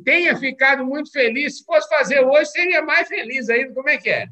tenha 0.05 0.37
ficado 0.37 0.85
muito 0.85 1.11
feliz. 1.11 1.59
Se 1.59 1.65
fosse 1.65 1.89
fazer 1.89 2.21
hoje, 2.21 2.51
seria 2.51 2.83
mais 2.83 3.09
feliz 3.09 3.49
ainda. 3.49 3.75
Como 3.75 3.89
é 3.89 3.97
que 3.99 4.09
é? 4.09 4.27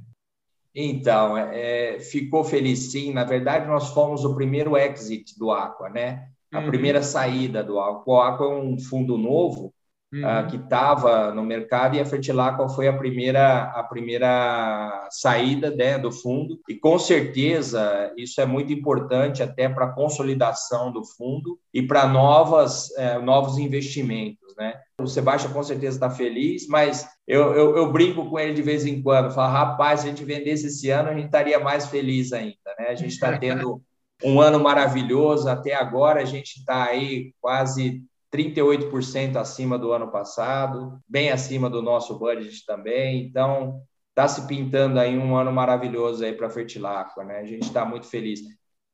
Então, 0.74 1.36
é, 1.36 1.98
ficou 2.00 2.42
feliz 2.42 2.90
sim. 2.90 3.12
Na 3.12 3.24
verdade, 3.24 3.66
nós 3.66 3.90
fomos 3.92 4.24
o 4.24 4.34
primeiro 4.34 4.76
exit 4.76 5.38
do 5.38 5.50
Aqua, 5.50 5.88
né? 5.88 6.28
A 6.54 6.61
uhum. 6.61 6.66
primeira 6.68 7.02
saída 7.02 7.62
do 7.62 7.80
Aqua. 7.80 8.14
O 8.14 8.20
Aqua 8.20 8.46
é 8.46 8.49
um 8.50 8.78
fundo 8.78 9.18
novo 9.18 9.75
uhum. 10.14 10.20
uh, 10.20 10.46
que 10.49 10.56
estava 10.56 11.34
no 11.34 11.42
mercado 11.42 11.96
e 11.96 12.00
a 12.00 12.06
Fertilacqua 12.06 12.68
foi 12.68 12.87
a 12.87 12.96
primeira 12.96 13.64
a 13.64 13.82
primeira 13.82 15.08
saída 15.11 15.70
né, 15.70 15.99
do 15.99 16.12
fundo 16.12 16.61
e 16.68 16.75
com 16.75 16.99
certeza 16.99 18.12
isso 18.16 18.40
é 18.40 18.46
muito 18.46 18.73
importante 18.73 19.42
até 19.42 19.68
para 19.68 19.87
a 19.87 19.92
consolidação 19.92 20.92
do 20.92 21.04
fundo 21.04 21.58
e 21.73 21.82
para 21.82 22.06
novas 22.06 22.88
uh, 22.90 23.20
novos 23.23 23.58
investimentos, 23.58 24.54
né? 24.56 24.75
O 25.00 25.08
Sebastião 25.08 25.52
com 25.52 25.62
certeza 25.62 25.96
está 25.96 26.08
feliz, 26.08 26.68
mas 26.68 27.04
eu, 27.26 27.52
eu, 27.52 27.76
eu, 27.76 27.90
brinco 27.90 28.30
com 28.30 28.38
ele 28.38 28.54
de 28.54 28.62
vez 28.62 28.87
em 28.87 29.02
quando, 29.02 29.34
falo, 29.34 29.52
rapaz, 29.52 30.00
se 30.00 30.06
a 30.06 30.11
gente 30.11 30.25
vendesse 30.25 30.68
esse 30.68 30.88
ano, 30.88 31.08
a 31.08 31.14
gente 31.14 31.26
estaria 31.26 31.58
mais 31.58 31.87
feliz 31.87 32.32
ainda, 32.32 32.54
né? 32.78 32.87
A 32.90 32.94
gente 32.94 33.11
está 33.11 33.37
tendo 33.38 33.82
um 34.23 34.40
ano 34.40 34.61
maravilhoso, 34.61 35.49
até 35.49 35.75
agora 35.75 36.23
a 36.23 36.25
gente 36.25 36.59
está 36.59 36.85
aí 36.85 37.33
quase 37.40 38.02
38% 38.33 39.37
acima 39.37 39.78
do 39.78 39.92
ano 39.92 40.11
passado, 40.11 40.99
bem 41.09 41.30
acima 41.30 41.71
do 41.71 41.80
nosso 41.80 42.18
budget 42.18 42.64
também. 42.66 43.25
Então, 43.25 43.80
está 44.11 44.28
se 44.28 44.47
pintando 44.47 44.99
aí 44.99 45.18
um 45.18 45.37
ano 45.37 45.52
maravilhoso 45.52 46.25
aí 46.25 46.33
para 46.33 46.50
Fertilacqua, 46.50 47.25
né? 47.25 47.38
A 47.38 47.44
gente 47.44 47.62
está 47.62 47.85
muito 47.85 48.06
feliz. 48.06 48.40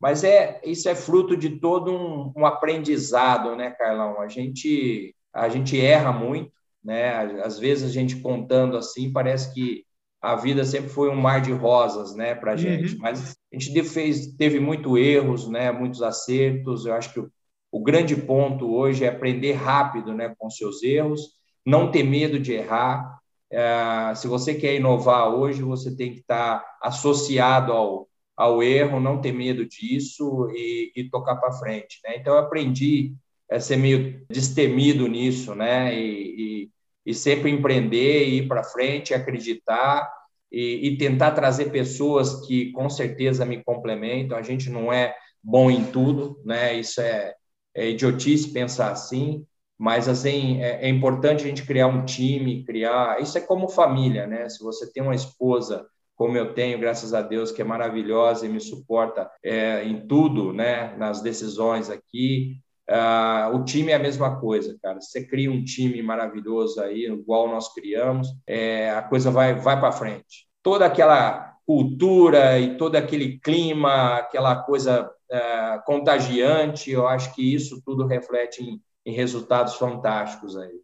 Mas 0.01 0.25
é 0.25 0.61
isso 0.65 0.89
é 0.89 0.95
fruto 0.95 1.37
de 1.37 1.61
todo 1.61 1.93
um, 1.93 2.33
um, 2.35 2.47
aprendizado, 2.47 3.55
né, 3.55 3.71
Carlão? 3.71 4.21
A 4.21 4.29
gente 4.29 5.15
a 5.33 5.49
gente 5.49 5.79
erra 5.79 6.11
muito, 6.11 6.53
né? 6.83 7.41
Às 7.43 7.59
vezes 7.59 7.89
a 7.89 7.93
gente 7.93 8.17
contando 8.17 8.77
assim 8.77 9.13
parece 9.13 9.53
que 9.53 9.85
a 10.21 10.37
vida 10.37 10.65
sempre 10.65 10.91
foi 10.91 11.09
um 11.09 11.17
mar 11.17 11.41
de 11.41 11.53
rosas, 11.53 12.15
né, 12.15 12.35
para 12.35 12.57
gente. 12.57 12.95
Uhum. 12.95 13.01
Mas 13.01 13.37
a 13.53 13.59
gente 13.59 13.83
fez, 13.85 14.35
teve 14.37 14.61
muito 14.61 14.99
erros, 14.99 15.49
né, 15.49 15.73
muitos 15.73 16.03
acertos. 16.03 16.87
Eu 16.87 16.95
acho 16.95 17.13
que 17.13 17.21
o 17.21 17.31
o 17.71 17.81
grande 17.81 18.17
ponto 18.17 18.75
hoje 18.75 19.05
é 19.05 19.09
aprender 19.09 19.53
rápido 19.53 20.13
né, 20.13 20.35
com 20.37 20.51
seus 20.51 20.83
erros, 20.83 21.21
não 21.65 21.91
ter 21.91 22.03
medo 22.03 22.39
de 22.39 22.53
errar. 22.53 23.19
É, 23.51 24.13
se 24.17 24.27
você 24.27 24.55
quer 24.55 24.75
inovar 24.75 25.29
hoje, 25.29 25.63
você 25.63 25.95
tem 25.95 26.13
que 26.13 26.21
estar 26.21 26.65
associado 26.83 27.73
ao, 27.73 28.09
ao 28.37 28.63
erro, 28.63 28.99
não 28.99 29.21
ter 29.21 29.33
medo 29.33 29.65
disso 29.67 30.49
e, 30.53 30.93
e 30.97 31.05
tocar 31.09 31.37
para 31.37 31.53
frente. 31.53 32.01
Né? 32.05 32.17
Então, 32.17 32.35
eu 32.35 32.41
aprendi 32.41 33.15
a 33.51 33.61
ser 33.61 33.77
meio 33.77 34.25
destemido 34.29 35.07
nisso, 35.09 35.55
né? 35.55 35.95
E, 35.99 36.65
e, 36.65 36.71
e 37.11 37.15
sempre 37.15 37.51
empreender, 37.51 38.29
ir 38.29 38.47
para 38.47 38.63
frente, 38.65 39.13
acreditar 39.13 40.11
e, 40.51 40.89
e 40.89 40.97
tentar 40.97 41.33
trazer 41.33 41.71
pessoas 41.71 42.47
que 42.47 42.73
com 42.73 42.89
certeza 42.89 43.45
me 43.45 43.63
complementam. 43.63 44.37
A 44.39 44.43
gente 44.43 44.71
não 44.71 44.93
é 44.93 45.15
bom 45.43 45.71
em 45.71 45.85
tudo, 45.85 46.41
né? 46.45 46.75
Isso 46.75 47.01
é, 47.01 47.35
é 47.75 47.91
idiotice 47.91 48.53
pensar 48.53 48.93
assim, 48.93 49.45
mas 49.79 50.09
assim 50.09 50.63
é, 50.63 50.87
é, 50.87 50.89
importante 50.89 51.45
a 51.45 51.49
gente 51.49 51.65
criar 51.65 51.89
um 51.89 52.05
time, 52.05 52.65
criar. 52.65 53.21
Isso 53.21 53.37
é 53.39 53.41
como 53.41 53.69
família, 53.69 54.27
né? 54.27 54.49
Se 54.49 54.63
você 54.63 54.91
tem 54.93 55.03
uma 55.03 55.15
esposa 55.15 55.87
como 56.15 56.37
eu 56.37 56.53
tenho, 56.53 56.79
graças 56.79 57.15
a 57.15 57.23
Deus, 57.23 57.51
que 57.51 57.63
é 57.63 57.65
maravilhosa 57.65 58.45
e 58.45 58.49
me 58.49 58.61
suporta 58.61 59.31
é, 59.43 59.83
em 59.85 60.07
tudo, 60.07 60.53
né? 60.53 60.95
Nas 60.97 61.23
decisões 61.23 61.89
aqui. 61.89 62.61
Uh, 62.91 63.55
o 63.55 63.65
time 63.65 63.93
é 63.93 63.95
a 63.95 64.01
mesma 64.01 64.41
coisa, 64.41 64.77
cara. 64.83 65.01
Você 65.01 65.25
cria 65.25 65.51
um 65.51 65.63
time 65.63 66.03
maravilhoso 66.03 66.81
aí, 66.83 67.07
igual 67.07 67.47
nós 67.47 67.73
criamos, 67.73 68.29
é, 68.45 68.91
a 68.91 69.01
coisa 69.01 69.31
vai, 69.31 69.55
vai 69.55 69.79
para 69.79 69.93
frente. 69.93 70.49
Toda 70.61 70.87
aquela 70.87 71.55
cultura 71.65 72.59
e 72.59 72.77
todo 72.77 72.97
aquele 72.97 73.39
clima, 73.39 74.17
aquela 74.17 74.57
coisa 74.57 75.09
é, 75.31 75.79
contagiante. 75.87 76.91
Eu 76.91 77.07
acho 77.07 77.33
que 77.33 77.55
isso 77.55 77.81
tudo 77.85 78.07
reflete 78.07 78.61
em, 78.61 78.83
em 79.07 79.15
resultados 79.15 79.77
fantásticos 79.77 80.57
aí. 80.57 80.81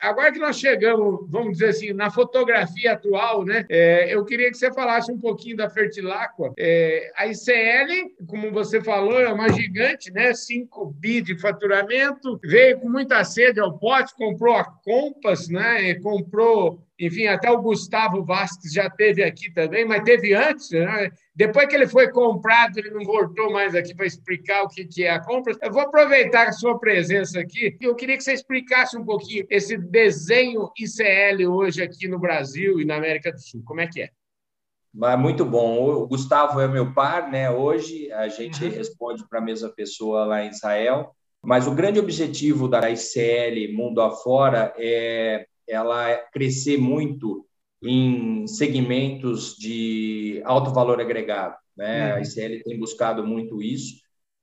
Agora 0.00 0.32
que 0.32 0.38
nós 0.38 0.58
chegamos, 0.58 1.26
vamos 1.28 1.52
dizer 1.52 1.68
assim, 1.68 1.92
na 1.92 2.10
fotografia 2.10 2.92
atual, 2.92 3.44
né? 3.44 3.66
É, 3.68 4.14
eu 4.14 4.24
queria 4.24 4.50
que 4.50 4.56
você 4.56 4.72
falasse 4.72 5.12
um 5.12 5.18
pouquinho 5.18 5.56
da 5.58 5.68
Fertilacqua. 5.68 6.54
É, 6.58 7.12
a 7.14 7.26
ICL, 7.26 8.14
como 8.26 8.50
você 8.50 8.82
falou, 8.82 9.20
é 9.20 9.30
uma 9.30 9.52
gigante, 9.52 10.10
né? 10.10 10.32
5 10.32 10.86
bi 10.98 11.20
de 11.20 11.38
faturamento, 11.38 12.40
veio 12.42 12.80
com 12.80 12.88
muita 12.88 13.22
sede 13.24 13.60
ao 13.60 13.78
pote, 13.78 14.14
comprou 14.14 14.54
a 14.54 14.64
Compass, 14.64 15.48
né? 15.48 15.94
comprou 15.96 16.82
enfim, 17.00 17.26
até 17.26 17.50
o 17.50 17.62
Gustavo 17.62 18.22
Vasques 18.22 18.74
já 18.74 18.90
teve 18.90 19.22
aqui 19.22 19.50
também, 19.50 19.86
mas 19.86 20.02
teve 20.02 20.34
antes. 20.34 20.70
Né? 20.70 21.10
Depois 21.34 21.66
que 21.66 21.74
ele 21.74 21.88
foi 21.88 22.10
comprado, 22.10 22.76
ele 22.76 22.90
não 22.90 23.02
voltou 23.02 23.50
mais 23.50 23.74
aqui 23.74 23.94
para 23.94 24.04
explicar 24.04 24.62
o 24.64 24.68
que 24.68 25.02
é 25.02 25.10
a 25.10 25.18
compra. 25.18 25.56
Eu 25.62 25.72
vou 25.72 25.80
aproveitar 25.80 26.48
a 26.48 26.52
sua 26.52 26.78
presença 26.78 27.40
aqui. 27.40 27.74
Eu 27.80 27.94
queria 27.94 28.18
que 28.18 28.22
você 28.22 28.34
explicasse 28.34 28.98
um 28.98 29.04
pouquinho 29.04 29.46
esse 29.48 29.78
desenho 29.78 30.70
ICL 30.78 31.48
hoje 31.50 31.82
aqui 31.82 32.06
no 32.06 32.18
Brasil 32.18 32.78
e 32.78 32.84
na 32.84 32.96
América 32.96 33.32
do 33.32 33.40
Sul. 33.40 33.62
Como 33.64 33.80
é 33.80 33.86
que 33.86 34.02
é? 34.02 34.10
Muito 35.16 35.46
bom. 35.46 36.02
O 36.02 36.06
Gustavo 36.06 36.60
é 36.60 36.68
meu 36.68 36.92
par, 36.92 37.30
né? 37.30 37.50
Hoje 37.50 38.12
a 38.12 38.28
gente 38.28 38.62
uhum. 38.62 38.70
responde 38.70 39.26
para 39.26 39.38
a 39.38 39.42
mesma 39.42 39.70
pessoa 39.70 40.26
lá 40.26 40.44
em 40.44 40.50
Israel. 40.50 41.16
Mas 41.42 41.66
o 41.66 41.74
grande 41.74 41.98
objetivo 41.98 42.68
da 42.68 42.90
ICL 42.90 43.72
mundo 43.72 44.02
afora 44.02 44.74
é 44.76 45.46
ela 45.70 46.16
crescer 46.32 46.76
muito 46.78 47.46
em 47.82 48.46
segmentos 48.46 49.56
de 49.56 50.42
alto 50.44 50.70
valor 50.72 51.00
agregado. 51.00 51.56
Né? 51.76 52.12
Uhum. 52.12 52.16
A 52.16 52.20
ICL 52.20 52.62
tem 52.64 52.78
buscado 52.78 53.26
muito 53.26 53.62
isso. 53.62 54.00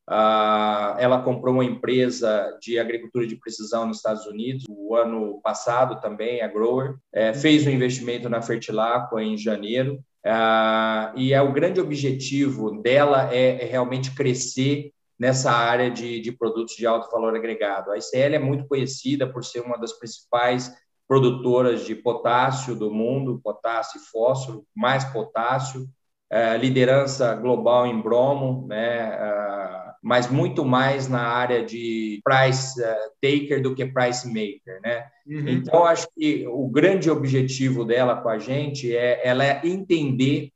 Uh, 0.10 0.96
ela 1.00 1.22
comprou 1.22 1.54
uma 1.54 1.66
empresa 1.66 2.58
de 2.62 2.80
agricultura 2.80 3.28
de 3.28 3.36
precisão 3.36 3.86
nos 3.86 3.98
Estados 3.98 4.26
Unidos 4.26 4.66
o 4.88 4.96
ano 4.96 5.42
passado 5.42 6.00
também, 6.00 6.42
a 6.42 6.48
Grower, 6.48 6.96
é, 7.12 7.34
fez 7.34 7.68
um 7.68 7.70
investimento 7.70 8.30
na 8.30 8.42
Fertilacqua 8.42 9.22
em 9.22 9.38
janeiro. 9.38 9.96
Uh, 10.26 11.12
e 11.18 11.34
é 11.34 11.42
o 11.42 11.52
grande 11.52 11.82
objetivo 11.82 12.82
dela 12.82 13.34
é, 13.34 13.64
é 13.64 13.66
realmente 13.66 14.16
crescer 14.16 14.94
nessa 15.20 15.52
área 15.52 15.92
de, 15.92 16.22
de, 16.22 16.32
produtos 16.32 16.76
de 16.76 16.86
alto 16.86 17.10
valor 17.12 17.36
agregado. 17.36 17.92
A 17.92 17.98
ICL 17.98 18.36
é 18.36 18.40
muito 18.40 18.66
conhecida 18.66 19.28
por 19.28 19.44
ser 19.44 19.60
uma 19.60 19.78
das 19.78 19.94
principais 19.94 20.72
produtoras 21.08 21.86
de 21.86 21.96
potássio 21.96 22.76
do 22.76 22.92
mundo, 22.92 23.40
potássio 23.44 24.00
e 24.00 24.06
fósforo, 24.12 24.66
mais 24.76 25.06
potássio, 25.06 25.88
é, 26.30 26.58
liderança 26.58 27.34
global 27.36 27.88
em 27.88 28.02
bromo, 28.02 28.68
né, 28.68 29.14
é, 29.14 29.88
mas 30.04 30.30
muito 30.30 30.66
mais 30.66 31.08
na 31.08 31.22
área 31.22 31.66
de 31.66 32.22
price 32.24 32.82
é, 32.84 32.96
taker 33.22 33.62
do 33.62 33.74
que 33.74 33.86
price 33.86 34.28
maker, 34.28 34.80
né? 34.82 35.06
Uhum. 35.26 35.48
Então 35.48 35.86
acho 35.86 36.08
que 36.18 36.46
o 36.48 36.68
grande 36.70 37.10
objetivo 37.10 37.84
dela 37.84 38.16
com 38.16 38.30
a 38.30 38.38
gente 38.38 38.96
é 38.96 39.28
ela 39.28 39.66
entender 39.66 40.52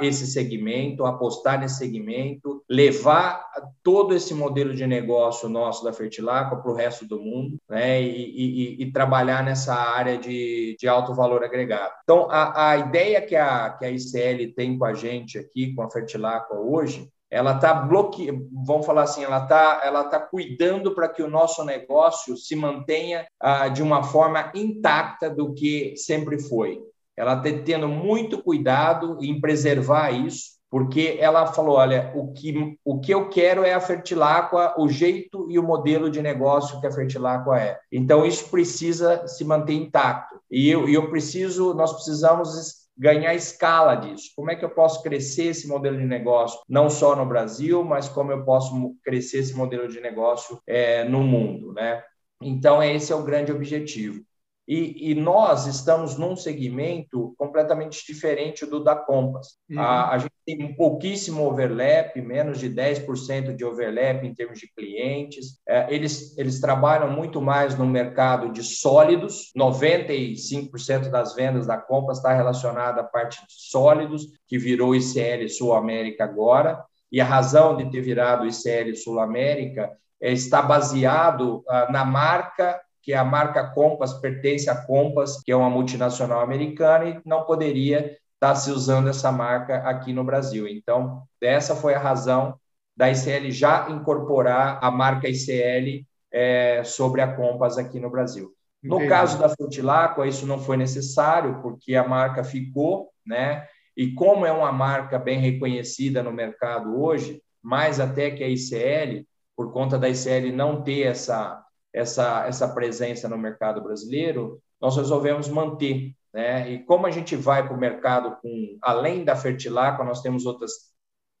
esse 0.00 0.26
segmento, 0.26 1.04
apostar 1.04 1.58
nesse 1.58 1.78
segmento, 1.78 2.62
levar 2.70 3.44
todo 3.82 4.14
esse 4.14 4.32
modelo 4.32 4.74
de 4.74 4.86
negócio 4.86 5.48
nosso 5.48 5.84
da 5.84 5.92
Fertilaco 5.92 6.62
para 6.62 6.70
o 6.70 6.74
resto 6.74 7.06
do 7.06 7.20
mundo, 7.20 7.56
né? 7.68 8.00
E, 8.00 8.76
e, 8.78 8.82
e, 8.82 8.92
trabalhar 8.92 9.42
nessa 9.44 9.74
área 9.74 10.16
de, 10.18 10.76
de 10.78 10.86
alto 10.86 11.14
valor 11.14 11.42
agregado. 11.42 11.92
Então, 12.02 12.28
a, 12.30 12.70
a 12.70 12.76
ideia 12.78 13.20
que 13.20 13.34
a, 13.34 13.70
que 13.70 13.84
a 13.84 13.90
ICL 13.90 14.54
tem 14.54 14.78
com 14.78 14.84
a 14.84 14.94
gente 14.94 15.38
aqui, 15.38 15.74
com 15.74 15.82
a 15.82 15.90
Fertilaco 15.90 16.54
hoje, 16.54 17.08
ela 17.28 17.56
está 17.56 17.74
bloqueando, 17.74 18.48
vamos 18.64 18.86
falar 18.86 19.02
assim, 19.02 19.24
ela 19.24 19.42
está 19.42 19.80
ela 19.84 20.04
tá 20.04 20.20
cuidando 20.20 20.94
para 20.94 21.08
que 21.08 21.22
o 21.22 21.28
nosso 21.28 21.64
negócio 21.64 22.36
se 22.36 22.54
mantenha 22.54 23.26
ah, 23.40 23.66
de 23.68 23.82
uma 23.82 24.04
forma 24.04 24.52
intacta 24.54 25.28
do 25.28 25.52
que 25.52 25.96
sempre 25.96 26.40
foi 26.40 26.80
ela 27.16 27.34
está 27.34 27.62
tendo 27.64 27.88
muito 27.88 28.42
cuidado 28.42 29.18
em 29.22 29.40
preservar 29.40 30.10
isso, 30.10 30.56
porque 30.70 31.16
ela 31.20 31.46
falou: 31.46 31.76
olha, 31.76 32.12
o 32.14 32.32
que, 32.32 32.76
o 32.84 33.00
que 33.00 33.12
eu 33.12 33.28
quero 33.28 33.64
é 33.64 33.72
a 33.72 33.80
Fertilacqua, 33.80 34.74
o 34.78 34.88
jeito 34.88 35.46
e 35.50 35.58
o 35.58 35.62
modelo 35.62 36.10
de 36.10 36.20
negócio 36.20 36.80
que 36.80 36.86
a 36.86 36.92
Fertilacqua 36.92 37.58
é. 37.58 37.78
Então, 37.90 38.26
isso 38.26 38.50
precisa 38.50 39.26
se 39.26 39.44
manter 39.44 39.74
intacto. 39.74 40.36
E 40.50 40.68
eu, 40.68 40.88
eu 40.88 41.08
preciso, 41.08 41.72
nós 41.72 41.92
precisamos 41.92 42.86
ganhar 42.96 43.34
escala 43.34 43.94
disso. 43.94 44.30
Como 44.34 44.50
é 44.50 44.56
que 44.56 44.64
eu 44.64 44.70
posso 44.70 45.02
crescer 45.02 45.46
esse 45.46 45.68
modelo 45.68 45.98
de 45.98 46.06
negócio, 46.06 46.58
não 46.68 46.88
só 46.88 47.14
no 47.14 47.26
Brasil, 47.26 47.84
mas 47.84 48.08
como 48.08 48.32
eu 48.32 48.44
posso 48.44 48.94
crescer 49.04 49.38
esse 49.38 49.54
modelo 49.54 49.86
de 49.88 50.00
negócio 50.00 50.60
é, 50.66 51.04
no 51.04 51.22
mundo, 51.22 51.72
né? 51.72 52.02
Então, 52.40 52.82
esse 52.82 53.12
é 53.12 53.16
o 53.16 53.24
grande 53.24 53.52
objetivo. 53.52 54.22
E, 54.68 55.12
e, 55.12 55.14
nós 55.14 55.66
estamos 55.66 56.18
num 56.18 56.34
segmento 56.34 57.34
completamente 57.38 58.04
diferente 58.04 58.66
do 58.66 58.82
da 58.82 58.96
Compass. 58.96 59.58
Uhum. 59.70 59.80
A, 59.80 60.10
a, 60.10 60.18
gente 60.18 60.32
tem 60.44 60.64
um 60.64 60.74
pouquíssimo 60.74 61.46
overlap, 61.46 62.20
menos 62.20 62.58
de 62.58 62.68
10% 62.68 63.54
de 63.54 63.64
overlap 63.64 64.24
em 64.24 64.34
termos 64.34 64.58
de 64.58 64.66
clientes. 64.74 65.60
É, 65.68 65.86
eles, 65.94 66.36
eles 66.36 66.60
trabalham 66.60 67.08
muito 67.08 67.40
mais 67.40 67.78
no 67.78 67.86
mercado 67.86 68.50
de 68.50 68.64
sólidos, 68.64 69.52
95% 69.56 71.10
das 71.10 71.36
vendas 71.36 71.64
da 71.64 71.76
Compass 71.76 72.18
está 72.18 72.32
relacionada 72.32 73.02
à 73.02 73.04
parte 73.04 73.38
de 73.46 73.52
sólidos, 73.52 74.26
que 74.48 74.58
virou 74.58 74.96
ICL 74.96 75.48
Sul 75.48 75.74
América 75.74 76.24
agora. 76.24 76.84
E 77.12 77.20
a 77.20 77.24
razão 77.24 77.76
de 77.76 77.88
ter 77.88 78.00
virado 78.00 78.46
ICL 78.46 78.96
Sul 78.96 79.20
América 79.20 79.92
é, 80.20 80.32
está 80.32 80.60
baseado 80.60 81.62
ah, 81.68 81.88
na 81.90 82.04
marca 82.04 82.80
que 83.06 83.14
a 83.14 83.24
marca 83.24 83.68
Compass 83.68 84.14
pertence 84.14 84.68
à 84.68 84.74
Compass, 84.74 85.40
que 85.40 85.52
é 85.52 85.56
uma 85.56 85.70
multinacional 85.70 86.40
americana, 86.40 87.08
e 87.08 87.20
não 87.24 87.44
poderia 87.44 88.18
estar 88.34 88.56
se 88.56 88.68
usando 88.72 89.08
essa 89.08 89.30
marca 89.30 89.76
aqui 89.88 90.12
no 90.12 90.24
Brasil. 90.24 90.66
Então, 90.66 91.22
essa 91.40 91.76
foi 91.76 91.94
a 91.94 92.00
razão 92.00 92.58
da 92.96 93.08
ICL 93.08 93.52
já 93.52 93.88
incorporar 93.90 94.80
a 94.82 94.90
marca 94.90 95.28
ICL 95.28 96.04
é, 96.32 96.82
sobre 96.82 97.20
a 97.20 97.32
Compass 97.32 97.78
aqui 97.78 98.00
no 98.00 98.10
Brasil. 98.10 98.50
No 98.82 98.96
Entendi. 98.96 99.08
caso 99.08 99.38
da 99.38 99.48
Frutilacqua, 99.48 100.26
isso 100.26 100.44
não 100.44 100.58
foi 100.58 100.76
necessário, 100.76 101.62
porque 101.62 101.94
a 101.94 102.06
marca 102.06 102.42
ficou, 102.42 103.10
né? 103.24 103.68
E 103.96 104.14
como 104.14 104.44
é 104.44 104.50
uma 104.50 104.72
marca 104.72 105.16
bem 105.16 105.38
reconhecida 105.38 106.24
no 106.24 106.32
mercado 106.32 107.00
hoje, 107.00 107.40
mais 107.62 108.00
até 108.00 108.32
que 108.32 108.42
a 108.42 108.48
ICL, 108.48 109.24
por 109.56 109.72
conta 109.72 109.96
da 109.96 110.08
ICL 110.08 110.50
não 110.52 110.82
ter 110.82 111.02
essa 111.02 111.64
essa, 111.96 112.46
essa 112.46 112.68
presença 112.68 113.26
no 113.26 113.38
mercado 113.38 113.82
brasileiro, 113.82 114.60
nós 114.78 114.96
resolvemos 114.96 115.48
manter. 115.48 116.12
Né? 116.32 116.70
E 116.70 116.84
como 116.84 117.06
a 117.06 117.10
gente 117.10 117.34
vai 117.34 117.66
para 117.66 117.74
o 117.74 117.80
mercado 117.80 118.36
com, 118.42 118.78
além 118.82 119.24
da 119.24 119.34
Fertilacqua, 119.34 120.04
nós 120.04 120.20
temos 120.20 120.44
outras 120.44 120.72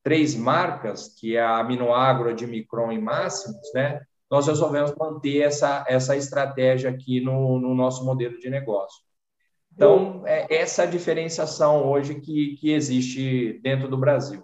três 0.02 0.34
marcas, 0.34 1.08
que 1.08 1.36
é 1.36 1.42
a 1.42 1.58
Aminoagro, 1.58 2.34
de 2.34 2.46
Micron 2.46 2.90
e 2.90 2.98
Máximos, 2.98 3.70
né? 3.74 4.00
nós 4.30 4.46
resolvemos 4.46 4.94
manter 4.96 5.42
essa, 5.42 5.84
essa 5.86 6.16
estratégia 6.16 6.88
aqui 6.88 7.20
no, 7.20 7.60
no 7.60 7.74
nosso 7.74 8.02
modelo 8.04 8.38
de 8.38 8.48
negócio. 8.48 9.04
Então, 9.74 10.22
é 10.26 10.56
essa 10.56 10.86
diferenciação 10.86 11.86
hoje 11.86 12.14
que, 12.14 12.56
que 12.58 12.72
existe 12.72 13.60
dentro 13.62 13.88
do 13.88 13.98
Brasil. 13.98 14.42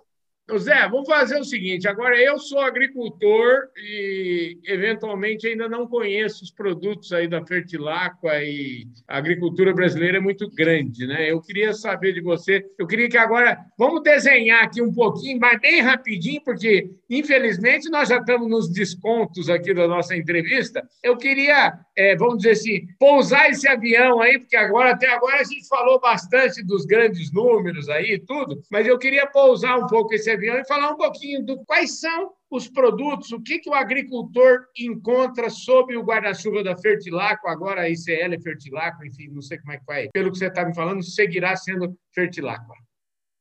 Zé, 0.58 0.88
vamos 0.88 1.06
fazer 1.06 1.38
o 1.38 1.44
seguinte: 1.44 1.86
agora 1.86 2.20
eu 2.20 2.38
sou 2.38 2.58
agricultor 2.58 3.68
e, 3.76 4.58
eventualmente, 4.64 5.46
ainda 5.46 5.68
não 5.68 5.86
conheço 5.86 6.42
os 6.42 6.50
produtos 6.50 7.12
aí 7.12 7.28
da 7.28 7.44
Fertilacqua 7.44 8.42
e 8.42 8.86
a 9.06 9.18
agricultura 9.18 9.72
brasileira 9.72 10.18
é 10.18 10.20
muito 10.20 10.50
grande, 10.50 11.06
né? 11.06 11.30
Eu 11.30 11.40
queria 11.40 11.72
saber 11.72 12.12
de 12.12 12.20
você, 12.20 12.64
eu 12.78 12.86
queria 12.86 13.08
que 13.08 13.16
agora, 13.16 13.56
vamos 13.78 14.02
desenhar 14.02 14.64
aqui 14.64 14.82
um 14.82 14.92
pouquinho, 14.92 15.38
mas 15.40 15.60
bem 15.60 15.80
rapidinho, 15.80 16.42
porque, 16.44 16.90
infelizmente, 17.08 17.88
nós 17.88 18.08
já 18.08 18.18
estamos 18.18 18.50
nos 18.50 18.68
descontos 18.68 19.48
aqui 19.48 19.72
da 19.72 19.86
nossa 19.86 20.16
entrevista. 20.16 20.82
Eu 21.02 21.16
queria, 21.16 21.72
é, 21.96 22.16
vamos 22.16 22.38
dizer 22.38 22.50
assim, 22.50 22.86
pousar 22.98 23.48
esse 23.48 23.66
avião 23.68 24.20
aí, 24.20 24.38
porque 24.38 24.56
agora, 24.56 24.90
até 24.90 25.08
agora, 25.08 25.40
a 25.40 25.44
gente 25.44 25.66
falou 25.68 26.00
bastante 26.00 26.62
dos 26.64 26.84
grandes 26.84 27.32
números 27.32 27.88
aí 27.88 28.14
e 28.14 28.18
tudo, 28.18 28.60
mas 28.70 28.86
eu 28.86 28.98
queria 28.98 29.26
pousar 29.26 29.78
um 29.78 29.86
pouco 29.86 30.12
esse 30.12 30.32
avião 30.32 30.41
e 30.44 30.64
falar 30.66 30.90
um 30.90 30.96
pouquinho 30.96 31.44
do 31.44 31.64
quais 31.64 32.00
são 32.00 32.32
os 32.50 32.68
produtos, 32.68 33.32
o 33.32 33.40
que, 33.40 33.58
que 33.58 33.70
o 33.70 33.74
agricultor 33.74 34.66
encontra 34.78 35.48
sob 35.48 35.96
o 35.96 36.02
guarda-chuva 36.02 36.62
da 36.62 36.76
Fertilaco, 36.76 37.48
agora 37.48 37.82
a 37.82 37.88
ICL 37.88 38.34
é 38.34 38.40
Fertilaco, 38.40 39.04
enfim, 39.04 39.28
não 39.28 39.40
sei 39.40 39.58
como 39.58 39.72
é 39.72 39.78
que 39.78 39.86
vai. 39.86 40.08
Pelo 40.12 40.30
que 40.30 40.38
você 40.38 40.48
está 40.48 40.64
me 40.64 40.74
falando, 40.74 41.02
seguirá 41.02 41.56
sendo 41.56 41.96
Fertilaco. 42.14 42.72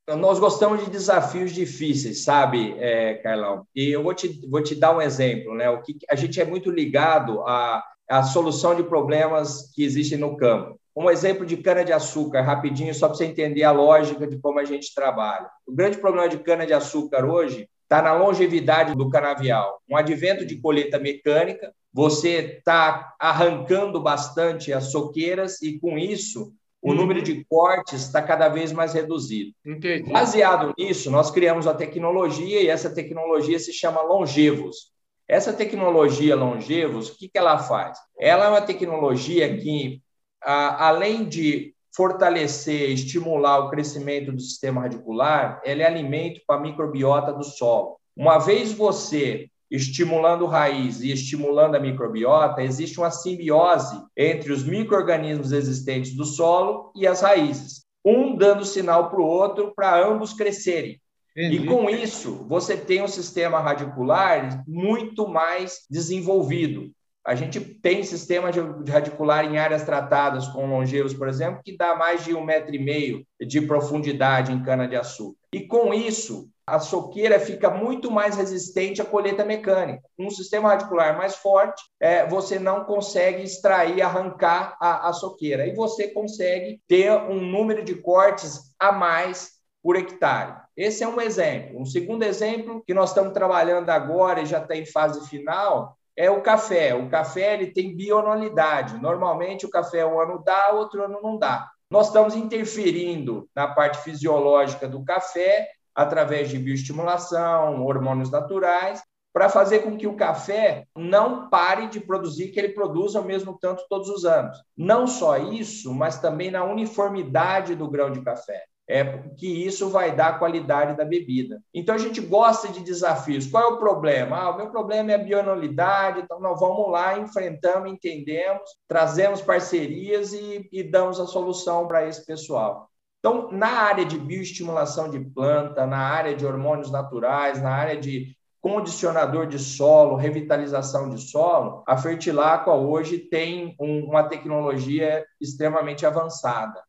Nós 0.07 0.39
gostamos 0.39 0.83
de 0.83 0.89
desafios 0.89 1.53
difíceis, 1.53 2.23
sabe, 2.23 2.75
é, 2.79 3.15
Carlão? 3.15 3.65
E 3.75 3.89
eu 3.89 4.03
vou 4.03 4.13
te, 4.13 4.41
vou 4.49 4.61
te 4.61 4.75
dar 4.75 4.95
um 4.95 5.01
exemplo, 5.01 5.55
né? 5.55 5.69
O 5.69 5.81
que 5.81 5.97
a 6.09 6.15
gente 6.15 6.41
é 6.41 6.45
muito 6.45 6.71
ligado 6.71 7.41
à, 7.41 7.83
à 8.09 8.23
solução 8.23 8.75
de 8.75 8.83
problemas 8.83 9.71
que 9.73 9.83
existem 9.83 10.17
no 10.17 10.35
campo. 10.35 10.80
Um 10.95 11.09
exemplo 11.09 11.45
de 11.45 11.57
cana-de-açúcar, 11.57 12.41
rapidinho, 12.41 12.93
só 12.93 13.07
para 13.07 13.17
você 13.17 13.25
entender 13.25 13.63
a 13.63 13.71
lógica 13.71 14.27
de 14.27 14.37
como 14.37 14.59
a 14.59 14.65
gente 14.65 14.93
trabalha. 14.93 15.49
O 15.65 15.73
grande 15.73 15.97
problema 15.97 16.27
de 16.27 16.39
cana-de-açúcar 16.39 17.25
hoje 17.25 17.69
está 17.83 18.01
na 18.01 18.13
longevidade 18.13 18.95
do 18.95 19.09
canavial. 19.09 19.81
Um 19.89 19.95
advento 19.95 20.45
de 20.45 20.59
colheita 20.59 20.99
mecânica, 20.99 21.73
você 21.93 22.57
está 22.57 23.13
arrancando 23.19 24.01
bastante 24.01 24.71
as 24.71 24.91
soqueiras 24.91 25.61
e, 25.61 25.79
com 25.79 25.97
isso, 25.97 26.53
o 26.81 26.89
uhum. 26.89 26.95
número 26.95 27.21
de 27.21 27.45
cortes 27.45 28.01
está 28.01 28.21
cada 28.21 28.49
vez 28.49 28.71
mais 28.71 28.93
reduzido. 28.93 29.51
Entendi. 29.65 30.11
Baseado 30.11 30.73
nisso, 30.77 31.11
nós 31.11 31.29
criamos 31.29 31.67
a 31.67 31.73
tecnologia 31.73 32.61
e 32.61 32.67
essa 32.67 32.89
tecnologia 32.89 33.59
se 33.59 33.71
chama 33.71 34.01
Longevos. 34.01 34.91
Essa 35.27 35.53
tecnologia 35.53 36.35
Longevos, 36.35 37.09
o 37.09 37.17
que, 37.17 37.29
que 37.29 37.37
ela 37.37 37.59
faz? 37.59 37.97
Ela 38.19 38.45
é 38.45 38.49
uma 38.49 38.61
tecnologia 38.61 39.55
que 39.57 40.01
além 40.43 41.25
de 41.25 41.73
fortalecer, 41.95 42.89
estimular 42.89 43.59
o 43.59 43.69
crescimento 43.69 44.31
do 44.31 44.39
sistema 44.39 44.81
radicular, 44.81 45.61
ele 45.63 45.81
é 45.81 45.85
alimento 45.85 46.41
para 46.47 46.57
a 46.57 46.61
microbiota 46.61 47.33
do 47.33 47.43
solo. 47.43 47.97
Uma 48.15 48.37
vez 48.37 48.71
você 48.71 49.49
estimulando 49.69 50.45
raiz 50.45 51.01
e 51.01 51.11
estimulando 51.11 51.75
a 51.75 51.79
microbiota, 51.79 52.61
existe 52.61 52.99
uma 52.99 53.09
simbiose 53.09 54.03
entre 54.17 54.51
os 54.51 54.63
micro-organismos 54.63 55.53
existentes 55.53 56.13
do 56.13 56.25
solo 56.25 56.91
e 56.93 57.07
as 57.07 57.21
raízes, 57.21 57.85
um 58.03 58.35
dando 58.35 58.65
sinal 58.65 59.09
para 59.09 59.21
o 59.21 59.25
outro 59.25 59.71
para 59.73 60.05
ambos 60.05 60.33
crescerem. 60.33 60.99
Entendi. 61.35 61.63
E 61.63 61.65
com 61.65 61.89
isso, 61.89 62.45
você 62.49 62.75
tem 62.75 63.01
um 63.01 63.07
sistema 63.07 63.61
radicular 63.61 64.61
muito 64.67 65.29
mais 65.29 65.85
desenvolvido. 65.89 66.91
A 67.25 67.35
gente 67.35 67.59
tem 67.59 68.03
sistema 68.03 68.51
de 68.51 68.59
radicular 68.89 69.45
em 69.45 69.57
áreas 69.57 69.83
tratadas 69.83 70.47
com 70.47 70.65
longevos, 70.65 71.13
por 71.13 71.27
exemplo, 71.27 71.61
que 71.63 71.77
dá 71.77 71.95
mais 71.95 72.23
de 72.23 72.33
um 72.33 72.43
metro 72.43 72.73
e 72.73 72.79
meio 72.79 73.25
de 73.39 73.61
profundidade 73.61 74.51
em 74.51 74.63
cana-de-açúcar. 74.63 75.37
E 75.53 75.67
com 75.67 75.93
isso, 75.93 76.49
a 76.65 76.79
soqueira 76.79 77.39
fica 77.39 77.69
muito 77.69 78.09
mais 78.09 78.37
resistente 78.37 79.01
à 79.01 79.05
colheita 79.05 79.45
mecânica. 79.45 80.01
Um 80.17 80.29
sistema 80.29 80.69
radicular 80.69 81.17
mais 81.17 81.35
forte, 81.35 81.83
é, 81.99 82.25
você 82.25 82.57
não 82.57 82.85
consegue 82.85 83.43
extrair, 83.43 84.01
arrancar 84.01 84.77
a, 84.79 85.09
a 85.09 85.13
soqueira. 85.13 85.67
E 85.67 85.75
você 85.75 86.07
consegue 86.07 86.81
ter 86.87 87.11
um 87.11 87.41
número 87.41 87.83
de 87.83 87.95
cortes 87.95 88.73
a 88.79 88.91
mais 88.91 89.51
por 89.83 89.95
hectare. 89.95 90.61
Esse 90.75 91.03
é 91.03 91.07
um 91.07 91.19
exemplo. 91.19 91.79
Um 91.79 91.85
segundo 91.85 92.23
exemplo 92.23 92.83
que 92.85 92.93
nós 92.93 93.09
estamos 93.09 93.33
trabalhando 93.33 93.89
agora 93.89 94.41
e 94.41 94.45
já 94.45 94.59
está 94.59 94.75
em 94.75 94.85
fase 94.85 95.27
final 95.27 95.97
é 96.21 96.29
o 96.29 96.39
café. 96.39 96.93
O 96.93 97.09
café 97.09 97.55
ele 97.55 97.71
tem 97.71 97.95
bionalidade. 97.95 99.01
Normalmente 99.01 99.65
o 99.65 99.71
café 99.71 100.05
um 100.05 100.21
ano 100.21 100.43
dá, 100.45 100.69
outro 100.71 101.03
ano 101.03 101.19
não 101.19 101.35
dá. 101.35 101.67
Nós 101.89 102.07
estamos 102.07 102.35
interferindo 102.35 103.49
na 103.55 103.67
parte 103.67 103.97
fisiológica 104.03 104.87
do 104.87 105.03
café 105.03 105.67
através 105.95 106.47
de 106.49 106.59
bioestimulação, 106.59 107.83
hormônios 107.83 108.29
naturais, 108.29 109.01
para 109.33 109.49
fazer 109.49 109.79
com 109.79 109.97
que 109.97 110.05
o 110.05 110.15
café 110.15 110.85
não 110.95 111.49
pare 111.49 111.87
de 111.87 111.99
produzir, 111.99 112.49
que 112.49 112.59
ele 112.59 112.69
produza 112.69 113.17
ao 113.17 113.25
mesmo 113.25 113.57
tanto 113.59 113.83
todos 113.89 114.07
os 114.07 114.23
anos. 114.23 114.55
Não 114.77 115.07
só 115.07 115.37
isso, 115.37 115.91
mas 115.91 116.19
também 116.19 116.51
na 116.51 116.63
uniformidade 116.63 117.73
do 117.73 117.89
grão 117.89 118.11
de 118.11 118.21
café 118.21 118.63
é 118.87 119.19
que 119.37 119.47
isso 119.47 119.89
vai 119.89 120.15
dar 120.15 120.37
qualidade 120.37 120.97
da 120.97 121.05
bebida. 121.05 121.61
Então 121.73 121.95
a 121.95 121.97
gente 121.97 122.19
gosta 122.19 122.67
de 122.67 122.81
desafios. 122.81 123.47
Qual 123.47 123.63
é 123.63 123.67
o 123.67 123.77
problema? 123.77 124.37
Ah, 124.37 124.49
o 124.49 124.57
meu 124.57 124.69
problema 124.69 125.11
é 125.11 125.15
a 125.15 125.23
bionalidade, 125.23 126.21
então 126.21 126.39
nós 126.39 126.59
vamos 126.59 126.91
lá, 126.91 127.17
enfrentamos, 127.17 127.89
entendemos, 127.89 128.61
trazemos 128.87 129.41
parcerias 129.41 130.33
e, 130.33 130.67
e 130.71 130.83
damos 130.83 131.19
a 131.19 131.25
solução 131.25 131.87
para 131.87 132.07
esse 132.07 132.25
pessoal. 132.25 132.89
Então, 133.19 133.51
na 133.51 133.67
área 133.67 134.03
de 134.03 134.17
bioestimulação 134.17 135.09
de 135.09 135.19
planta, 135.19 135.85
na 135.85 135.99
área 135.99 136.35
de 136.35 136.45
hormônios 136.45 136.91
naturais, 136.91 137.61
na 137.61 137.69
área 137.69 137.95
de 137.95 138.35
condicionador 138.59 139.47
de 139.47 139.57
solo, 139.57 140.15
revitalização 140.15 141.09
de 141.09 141.19
solo, 141.19 141.83
a 141.87 141.97
Fertilacqua 141.97 142.73
hoje 142.73 143.17
tem 143.17 143.75
um, 143.79 144.05
uma 144.05 144.23
tecnologia 144.23 145.25
extremamente 145.39 146.05
avançada. 146.05 146.81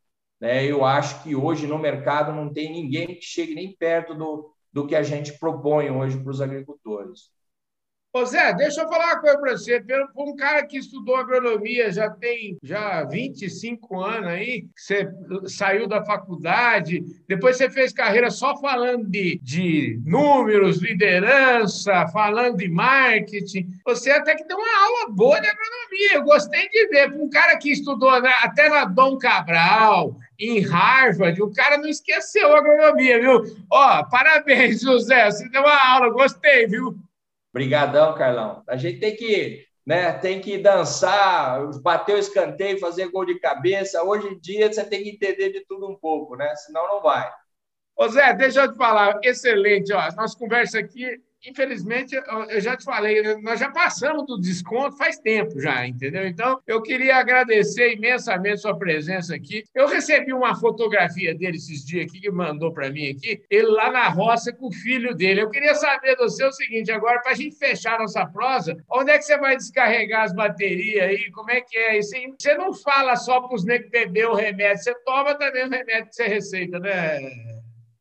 Né? 0.42 0.66
Eu 0.66 0.84
acho 0.84 1.22
que 1.22 1.36
hoje 1.36 1.68
no 1.68 1.78
mercado 1.78 2.32
não 2.32 2.52
tem 2.52 2.72
ninguém 2.72 3.14
que 3.14 3.22
chegue 3.22 3.54
nem 3.54 3.70
perto 3.76 4.12
do, 4.12 4.52
do 4.72 4.88
que 4.88 4.96
a 4.96 5.02
gente 5.04 5.38
propõe 5.38 5.88
hoje 5.88 6.18
para 6.18 6.32
os 6.32 6.40
agricultores. 6.40 7.30
Ô 8.14 8.26
Zé, 8.26 8.52
deixa 8.52 8.82
eu 8.82 8.88
falar 8.88 9.06
uma 9.06 9.20
coisa 9.20 9.38
para 9.38 9.52
você. 9.52 9.80
Por 10.12 10.28
um 10.28 10.36
cara 10.36 10.66
que 10.66 10.76
estudou 10.76 11.16
agronomia 11.16 11.90
já 11.90 12.10
tem 12.10 12.58
já 12.62 13.04
25 13.04 14.00
anos 14.00 14.28
aí, 14.28 14.66
você 14.76 15.08
saiu 15.46 15.88
da 15.88 16.04
faculdade, 16.04 17.02
depois 17.26 17.56
você 17.56 17.70
fez 17.70 17.90
carreira 17.90 18.28
só 18.28 18.54
falando 18.58 19.08
de, 19.08 19.40
de 19.42 19.98
números, 20.04 20.82
liderança, 20.82 22.06
falando 22.08 22.58
de 22.58 22.68
marketing. 22.68 23.70
Você 23.86 24.10
até 24.10 24.34
que 24.34 24.44
deu 24.44 24.58
uma 24.58 24.84
aula 24.84 25.10
boa 25.10 25.40
de 25.40 25.46
agronomia. 25.46 26.14
Eu 26.14 26.24
gostei 26.24 26.68
de 26.68 26.88
ver. 26.88 27.12
Para 27.12 27.22
um 27.22 27.30
cara 27.30 27.56
que 27.56 27.70
estudou 27.70 28.10
até 28.10 28.68
na 28.68 28.84
Dom 28.84 29.16
Cabral, 29.16 30.18
em 30.38 30.60
Harvard, 30.60 31.40
o 31.42 31.52
cara 31.52 31.78
não 31.78 31.88
esqueceu 31.88 32.54
a 32.54 32.58
agronomia, 32.58 33.20
viu? 33.20 33.42
Ó, 33.70 34.04
parabéns, 34.04 34.80
José. 34.80 35.30
Você 35.30 35.48
deu 35.48 35.62
uma 35.62 35.94
aula, 35.94 36.10
gostei, 36.10 36.66
viu? 36.66 36.96
Obrigadão, 37.52 38.14
Carlão. 38.14 38.62
A 38.66 38.76
gente 38.76 38.98
tem 38.98 39.14
que, 39.14 39.66
né, 39.86 40.12
tem 40.12 40.40
que 40.40 40.58
dançar, 40.58 41.66
bater 41.82 42.16
o 42.16 42.18
escanteio, 42.18 42.80
fazer 42.80 43.10
gol 43.10 43.26
de 43.26 43.38
cabeça. 43.38 44.02
Hoje 44.02 44.26
em 44.28 44.38
dia 44.38 44.72
você 44.72 44.84
tem 44.84 45.02
que 45.02 45.10
entender 45.10 45.52
de 45.52 45.64
tudo 45.66 45.88
um 45.88 45.96
pouco, 45.96 46.34
né? 46.34 46.54
Senão 46.56 46.86
não 46.88 47.02
vai. 47.02 47.30
Ô 47.94 48.08
Zé, 48.08 48.32
deixa 48.32 48.62
eu 48.62 48.72
te 48.72 48.76
falar, 48.76 49.20
excelente. 49.22 49.92
Ó, 49.92 50.00
nossa 50.16 50.36
conversa 50.36 50.78
aqui 50.78 51.20
infelizmente, 51.44 52.14
eu 52.48 52.60
já 52.60 52.76
te 52.76 52.84
falei, 52.84 53.36
nós 53.38 53.58
já 53.58 53.70
passamos 53.70 54.26
do 54.26 54.40
desconto 54.40 54.96
faz 54.96 55.18
tempo 55.18 55.60
já, 55.60 55.86
entendeu? 55.86 56.26
Então, 56.26 56.60
eu 56.66 56.82
queria 56.82 57.16
agradecer 57.16 57.94
imensamente 57.94 58.60
sua 58.60 58.78
presença 58.78 59.34
aqui. 59.34 59.64
Eu 59.74 59.86
recebi 59.88 60.32
uma 60.32 60.54
fotografia 60.54 61.34
dele 61.34 61.56
esses 61.56 61.84
dias 61.84 62.06
aqui, 62.06 62.20
que 62.20 62.30
mandou 62.30 62.72
para 62.72 62.90
mim 62.90 63.10
aqui, 63.10 63.42
ele 63.50 63.66
lá 63.66 63.90
na 63.90 64.08
roça 64.08 64.52
com 64.52 64.68
o 64.68 64.72
filho 64.72 65.14
dele. 65.14 65.42
Eu 65.42 65.50
queria 65.50 65.74
saber 65.74 66.16
do 66.16 66.28
seu 66.28 66.48
o 66.48 66.52
seguinte, 66.52 66.90
agora, 66.90 67.20
para 67.20 67.32
a 67.32 67.34
gente 67.34 67.56
fechar 67.56 67.98
nossa 67.98 68.26
prosa, 68.26 68.76
onde 68.90 69.10
é 69.10 69.18
que 69.18 69.24
você 69.24 69.38
vai 69.38 69.56
descarregar 69.56 70.22
as 70.24 70.34
baterias 70.34 71.04
aí? 71.04 71.30
Como 71.32 71.50
é 71.50 71.60
que 71.60 71.76
é 71.76 71.98
isso? 71.98 72.12
Você 72.38 72.54
não 72.54 72.72
fala 72.72 73.16
só 73.16 73.40
para 73.40 73.54
os 73.54 73.64
negros 73.64 73.90
beber 73.90 74.28
o 74.28 74.34
remédio, 74.34 74.82
você 74.82 74.94
toma 75.04 75.34
também 75.34 75.66
o 75.66 75.70
remédio 75.70 76.08
que 76.08 76.14
você 76.14 76.26
receita, 76.26 76.78
né? 76.78 77.20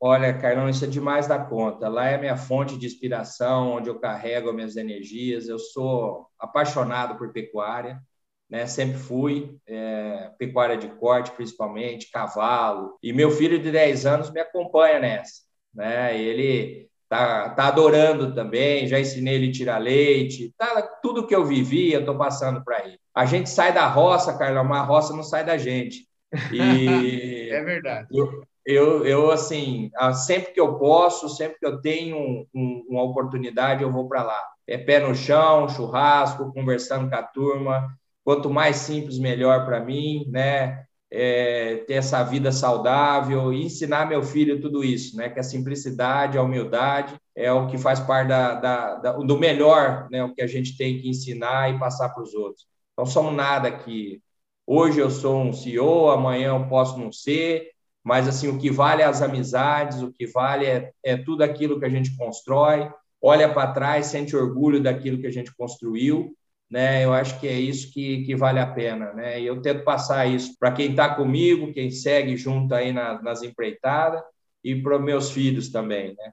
Olha, 0.04 0.34
Carlão, 0.34 0.68
isso 0.68 0.84
é 0.84 0.88
demais 0.88 1.28
da 1.28 1.38
conta. 1.38 1.88
Lá 1.88 2.08
é 2.08 2.16
a 2.16 2.18
minha 2.18 2.36
fonte 2.36 2.76
de 2.76 2.88
inspiração, 2.88 3.74
onde 3.74 3.88
eu 3.88 4.00
carrego 4.00 4.50
as 4.50 4.56
minhas 4.56 4.76
energias. 4.76 5.48
Eu 5.48 5.60
sou 5.60 6.28
apaixonado 6.40 7.20
por 7.20 7.32
pecuária, 7.32 8.02
né? 8.50 8.66
Sempre 8.66 8.98
fui, 8.98 9.56
é, 9.68 10.32
pecuária 10.40 10.76
de 10.76 10.88
corte, 10.88 11.30
principalmente, 11.32 12.10
cavalo. 12.10 12.98
E 13.04 13.14
meu 13.14 13.30
filho 13.30 13.62
de 13.62 13.72
10 13.72 14.08
anos 14.08 14.32
me 14.32 14.40
acompanha 14.40 15.00
nessa, 15.00 15.44
né? 15.72 16.20
Ele 16.20 16.90
tá, 17.08 17.50
tá 17.52 17.68
adorando 17.68 18.34
também, 18.34 18.88
já 18.88 19.00
ensinei 19.00 19.36
ele 19.36 19.50
a 19.50 19.52
tirar 19.52 19.78
leite, 19.78 20.52
tá, 20.58 20.82
tudo 21.04 21.28
que 21.28 21.36
eu 21.36 21.46
vivi, 21.46 21.94
eu 21.94 22.04
tô 22.04 22.18
passando 22.18 22.64
para 22.64 22.88
ele. 22.88 22.98
A 23.14 23.26
gente 23.28 23.52
sai 23.52 23.72
da 23.72 23.88
roça, 23.88 24.36
Carlão, 24.36 24.64
mas 24.64 24.80
a 24.82 24.84
roça 24.84 25.16
não 25.16 25.22
sai 25.22 25.46
da 25.46 25.60
gente. 25.60 26.08
E 26.52 27.50
é 27.54 27.64
verdade. 27.64 28.08
Eu, 28.12 28.42
eu, 28.66 29.06
eu 29.06 29.32
assim, 29.32 29.90
ah, 29.96 30.14
sempre 30.14 30.54
que 30.54 30.60
eu 30.60 30.78
posso, 30.78 31.30
sempre 31.30 31.58
que 31.60 31.66
eu 31.66 31.82
tenho 31.82 32.18
um, 32.18 32.46
um, 32.54 32.86
uma 32.90 33.04
oportunidade, 33.04 33.84
eu 33.84 33.92
vou 33.92 34.08
para 34.08 34.24
lá. 34.24 34.40
É 34.68 34.78
pé 34.78 35.00
no 35.00 35.16
chão, 35.16 35.68
churrasco, 35.68 36.54
conversando 36.54 37.10
com 37.10 37.16
a 37.16 37.24
turma. 37.24 37.98
Quanto 38.24 38.50
mais 38.50 38.78
simples, 38.78 39.18
melhor 39.20 39.66
para 39.66 39.80
mim, 39.80 40.26
né? 40.30 40.86
É, 41.14 41.78
ter 41.88 41.96
essa 41.96 42.24
vida 42.24 42.54
saudável 42.54 43.52
e 43.52 43.66
ensinar 43.66 44.06
meu 44.08 44.24
filho 44.24 44.62
tudo 44.62 44.84
isso, 44.84 45.18
né? 45.18 45.30
Que 45.30 45.40
a 45.40 45.44
simplicidade, 45.44 46.38
a 46.38 46.44
humildade 46.44 47.16
é 47.36 47.52
o 47.52 47.68
que 47.68 47.78
faz 47.78 48.00
parte 48.00 48.30
da, 48.30 48.56
da, 48.56 48.96
da, 48.96 49.12
do 49.14 49.38
melhor, 49.38 50.08
né? 50.12 50.24
O 50.24 50.34
que 50.34 50.42
a 50.42 50.48
gente 50.48 50.78
tem 50.78 51.00
que 51.02 51.10
ensinar 51.10 51.74
e 51.74 51.80
passar 51.80 52.10
para 52.10 52.24
os 52.24 52.34
outros. 52.34 52.66
Não 52.98 53.06
somos 53.06 53.34
nada 53.34 53.68
aqui. 53.68 54.22
Hoje 54.66 55.00
eu 55.00 55.10
sou 55.10 55.42
um 55.42 55.52
CEO, 55.52 56.10
amanhã 56.10 56.50
eu 56.50 56.68
posso 56.70 56.98
não 56.98 57.12
ser, 57.12 57.71
mas 58.04 58.28
assim 58.28 58.48
o 58.48 58.58
que 58.58 58.72
vale 58.72 59.02
é 59.02 59.06
as 59.06 59.22
amizades, 59.22 60.02
o 60.02 60.12
que 60.12 60.26
vale 60.26 60.66
é, 60.66 60.92
é 61.04 61.18
tudo 61.18 61.44
aquilo 61.44 61.80
que 61.80 61.86
a 61.86 61.90
gente 61.90 62.16
constrói, 62.18 62.92
olha 63.22 63.52
para 63.52 63.72
trás, 63.72 64.08
sente 64.08 64.36
orgulho 64.36 64.82
daquilo 64.82 65.20
que 65.20 65.28
a 65.28 65.32
gente 65.32 65.54
construiu, 65.56 66.36
né? 66.70 67.04
Eu 67.04 67.14
acho 67.14 67.40
que 67.40 67.48
é 67.48 67.54
isso 67.54 67.92
que, 67.94 68.24
que 68.24 68.36
vale 68.36 68.60
a 68.60 68.66
pena, 68.66 69.14
né? 69.14 69.40
E 69.40 69.46
eu 69.46 69.62
tento 69.62 69.84
passar 69.84 70.26
isso 70.26 70.58
para 70.58 70.72
quem 70.72 70.92
está 70.92 71.14
comigo, 71.14 71.74
quem 71.74 71.92
segue 71.92 72.36
junto 72.38 72.74
aí 72.74 72.92
na, 72.92 73.22
nas 73.22 73.44
empreitadas 73.44 74.24
e 74.64 74.82
para 74.82 74.98
meus 74.98 75.32
filhos 75.32 75.70
também, 75.70 76.16
né? 76.16 76.32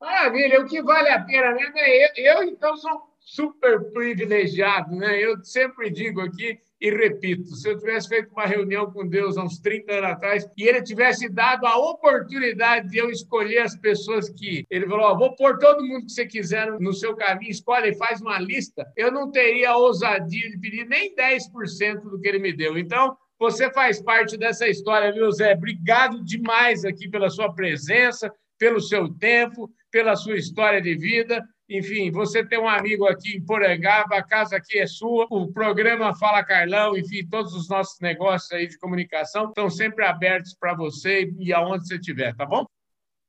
Maravilha, 0.00 0.60
o 0.60 0.66
que 0.66 0.82
vale 0.82 1.08
a 1.10 1.22
pena 1.22 1.54
mesmo 1.54 1.78
é 1.78 2.06
eu, 2.06 2.10
eu 2.16 2.42
então 2.42 2.76
sou 2.76 3.11
super 3.24 3.90
privilegiado, 3.92 4.94
né? 4.96 5.18
Eu 5.18 5.42
sempre 5.44 5.90
digo 5.90 6.20
aqui 6.20 6.58
e 6.80 6.90
repito, 6.90 7.54
se 7.54 7.68
eu 7.68 7.78
tivesse 7.78 8.08
feito 8.08 8.32
uma 8.32 8.44
reunião 8.44 8.90
com 8.90 9.06
Deus 9.06 9.36
há 9.36 9.44
uns 9.44 9.60
30 9.60 9.92
anos 9.92 10.10
atrás 10.10 10.48
e 10.56 10.64
ele 10.64 10.82
tivesse 10.82 11.28
dado 11.28 11.64
a 11.64 11.76
oportunidade 11.76 12.88
de 12.88 12.98
eu 12.98 13.08
escolher 13.08 13.58
as 13.58 13.76
pessoas 13.76 14.28
que 14.28 14.66
ele 14.68 14.88
falou: 14.88 15.16
vou 15.16 15.36
pôr 15.36 15.58
todo 15.58 15.86
mundo 15.86 16.06
que 16.06 16.12
você 16.12 16.26
quiser 16.26 16.72
no 16.80 16.92
seu 16.92 17.14
caminho, 17.14 17.52
escolhe 17.52 17.90
e 17.90 17.96
faz 17.96 18.20
uma 18.20 18.38
lista, 18.38 18.84
eu 18.96 19.12
não 19.12 19.30
teria 19.30 19.70
a 19.70 19.76
ousadia 19.76 20.50
de 20.50 20.58
pedir 20.58 20.86
nem 20.86 21.14
10% 21.14 22.00
do 22.02 22.20
que 22.20 22.28
ele 22.28 22.40
me 22.40 22.52
deu. 22.52 22.76
Então, 22.76 23.16
você 23.38 23.72
faz 23.72 24.02
parte 24.02 24.36
dessa 24.36 24.68
história, 24.68 25.12
viu, 25.12 25.30
Zé? 25.30 25.54
Obrigado 25.54 26.22
demais 26.24 26.84
aqui 26.84 27.08
pela 27.08 27.30
sua 27.30 27.52
presença, 27.52 28.32
pelo 28.58 28.80
seu 28.80 29.08
tempo, 29.08 29.70
pela 29.90 30.16
sua 30.16 30.36
história 30.36 30.80
de 30.80 30.96
vida. 30.96 31.44
Enfim, 31.72 32.10
você 32.10 32.44
tem 32.44 32.58
um 32.58 32.68
amigo 32.68 33.06
aqui 33.06 33.36
em 33.36 33.40
Porangaba, 33.40 34.16
a 34.16 34.22
casa 34.22 34.56
aqui 34.56 34.78
é 34.78 34.86
sua, 34.86 35.26
o 35.30 35.50
programa 35.50 36.14
Fala 36.14 36.44
Carlão, 36.44 36.94
enfim, 36.94 37.26
todos 37.26 37.54
os 37.54 37.66
nossos 37.66 37.98
negócios 37.98 38.52
aí 38.52 38.66
de 38.66 38.78
comunicação 38.78 39.48
estão 39.48 39.70
sempre 39.70 40.04
abertos 40.04 40.54
para 40.54 40.74
você 40.74 41.32
e 41.38 41.50
aonde 41.50 41.86
você 41.86 41.94
estiver, 41.94 42.36
tá 42.36 42.44
bom? 42.44 42.66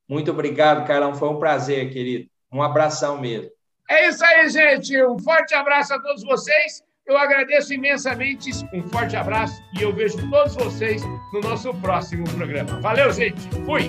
Muito 0.06 0.30
obrigado, 0.30 0.86
Carlão. 0.86 1.14
Foi 1.14 1.30
um 1.30 1.38
prazer, 1.38 1.90
querido. 1.90 2.28
Um 2.52 2.62
abração 2.62 3.18
mesmo. 3.18 3.50
É 3.88 4.08
isso 4.08 4.22
aí, 4.22 4.48
gente. 4.50 5.02
Um 5.02 5.18
forte 5.18 5.54
abraço 5.54 5.94
a 5.94 5.98
todos 5.98 6.22
vocês. 6.22 6.82
Eu 7.06 7.16
agradeço 7.16 7.72
imensamente. 7.72 8.50
Um 8.74 8.82
forte 8.88 9.16
abraço 9.16 9.62
e 9.78 9.82
eu 9.82 9.92
vejo 9.94 10.18
todos 10.30 10.54
vocês 10.54 11.02
no 11.32 11.40
nosso 11.40 11.72
próximo 11.80 12.24
programa. 12.24 12.80
Valeu, 12.80 13.10
gente. 13.10 13.40
Fui. 13.64 13.88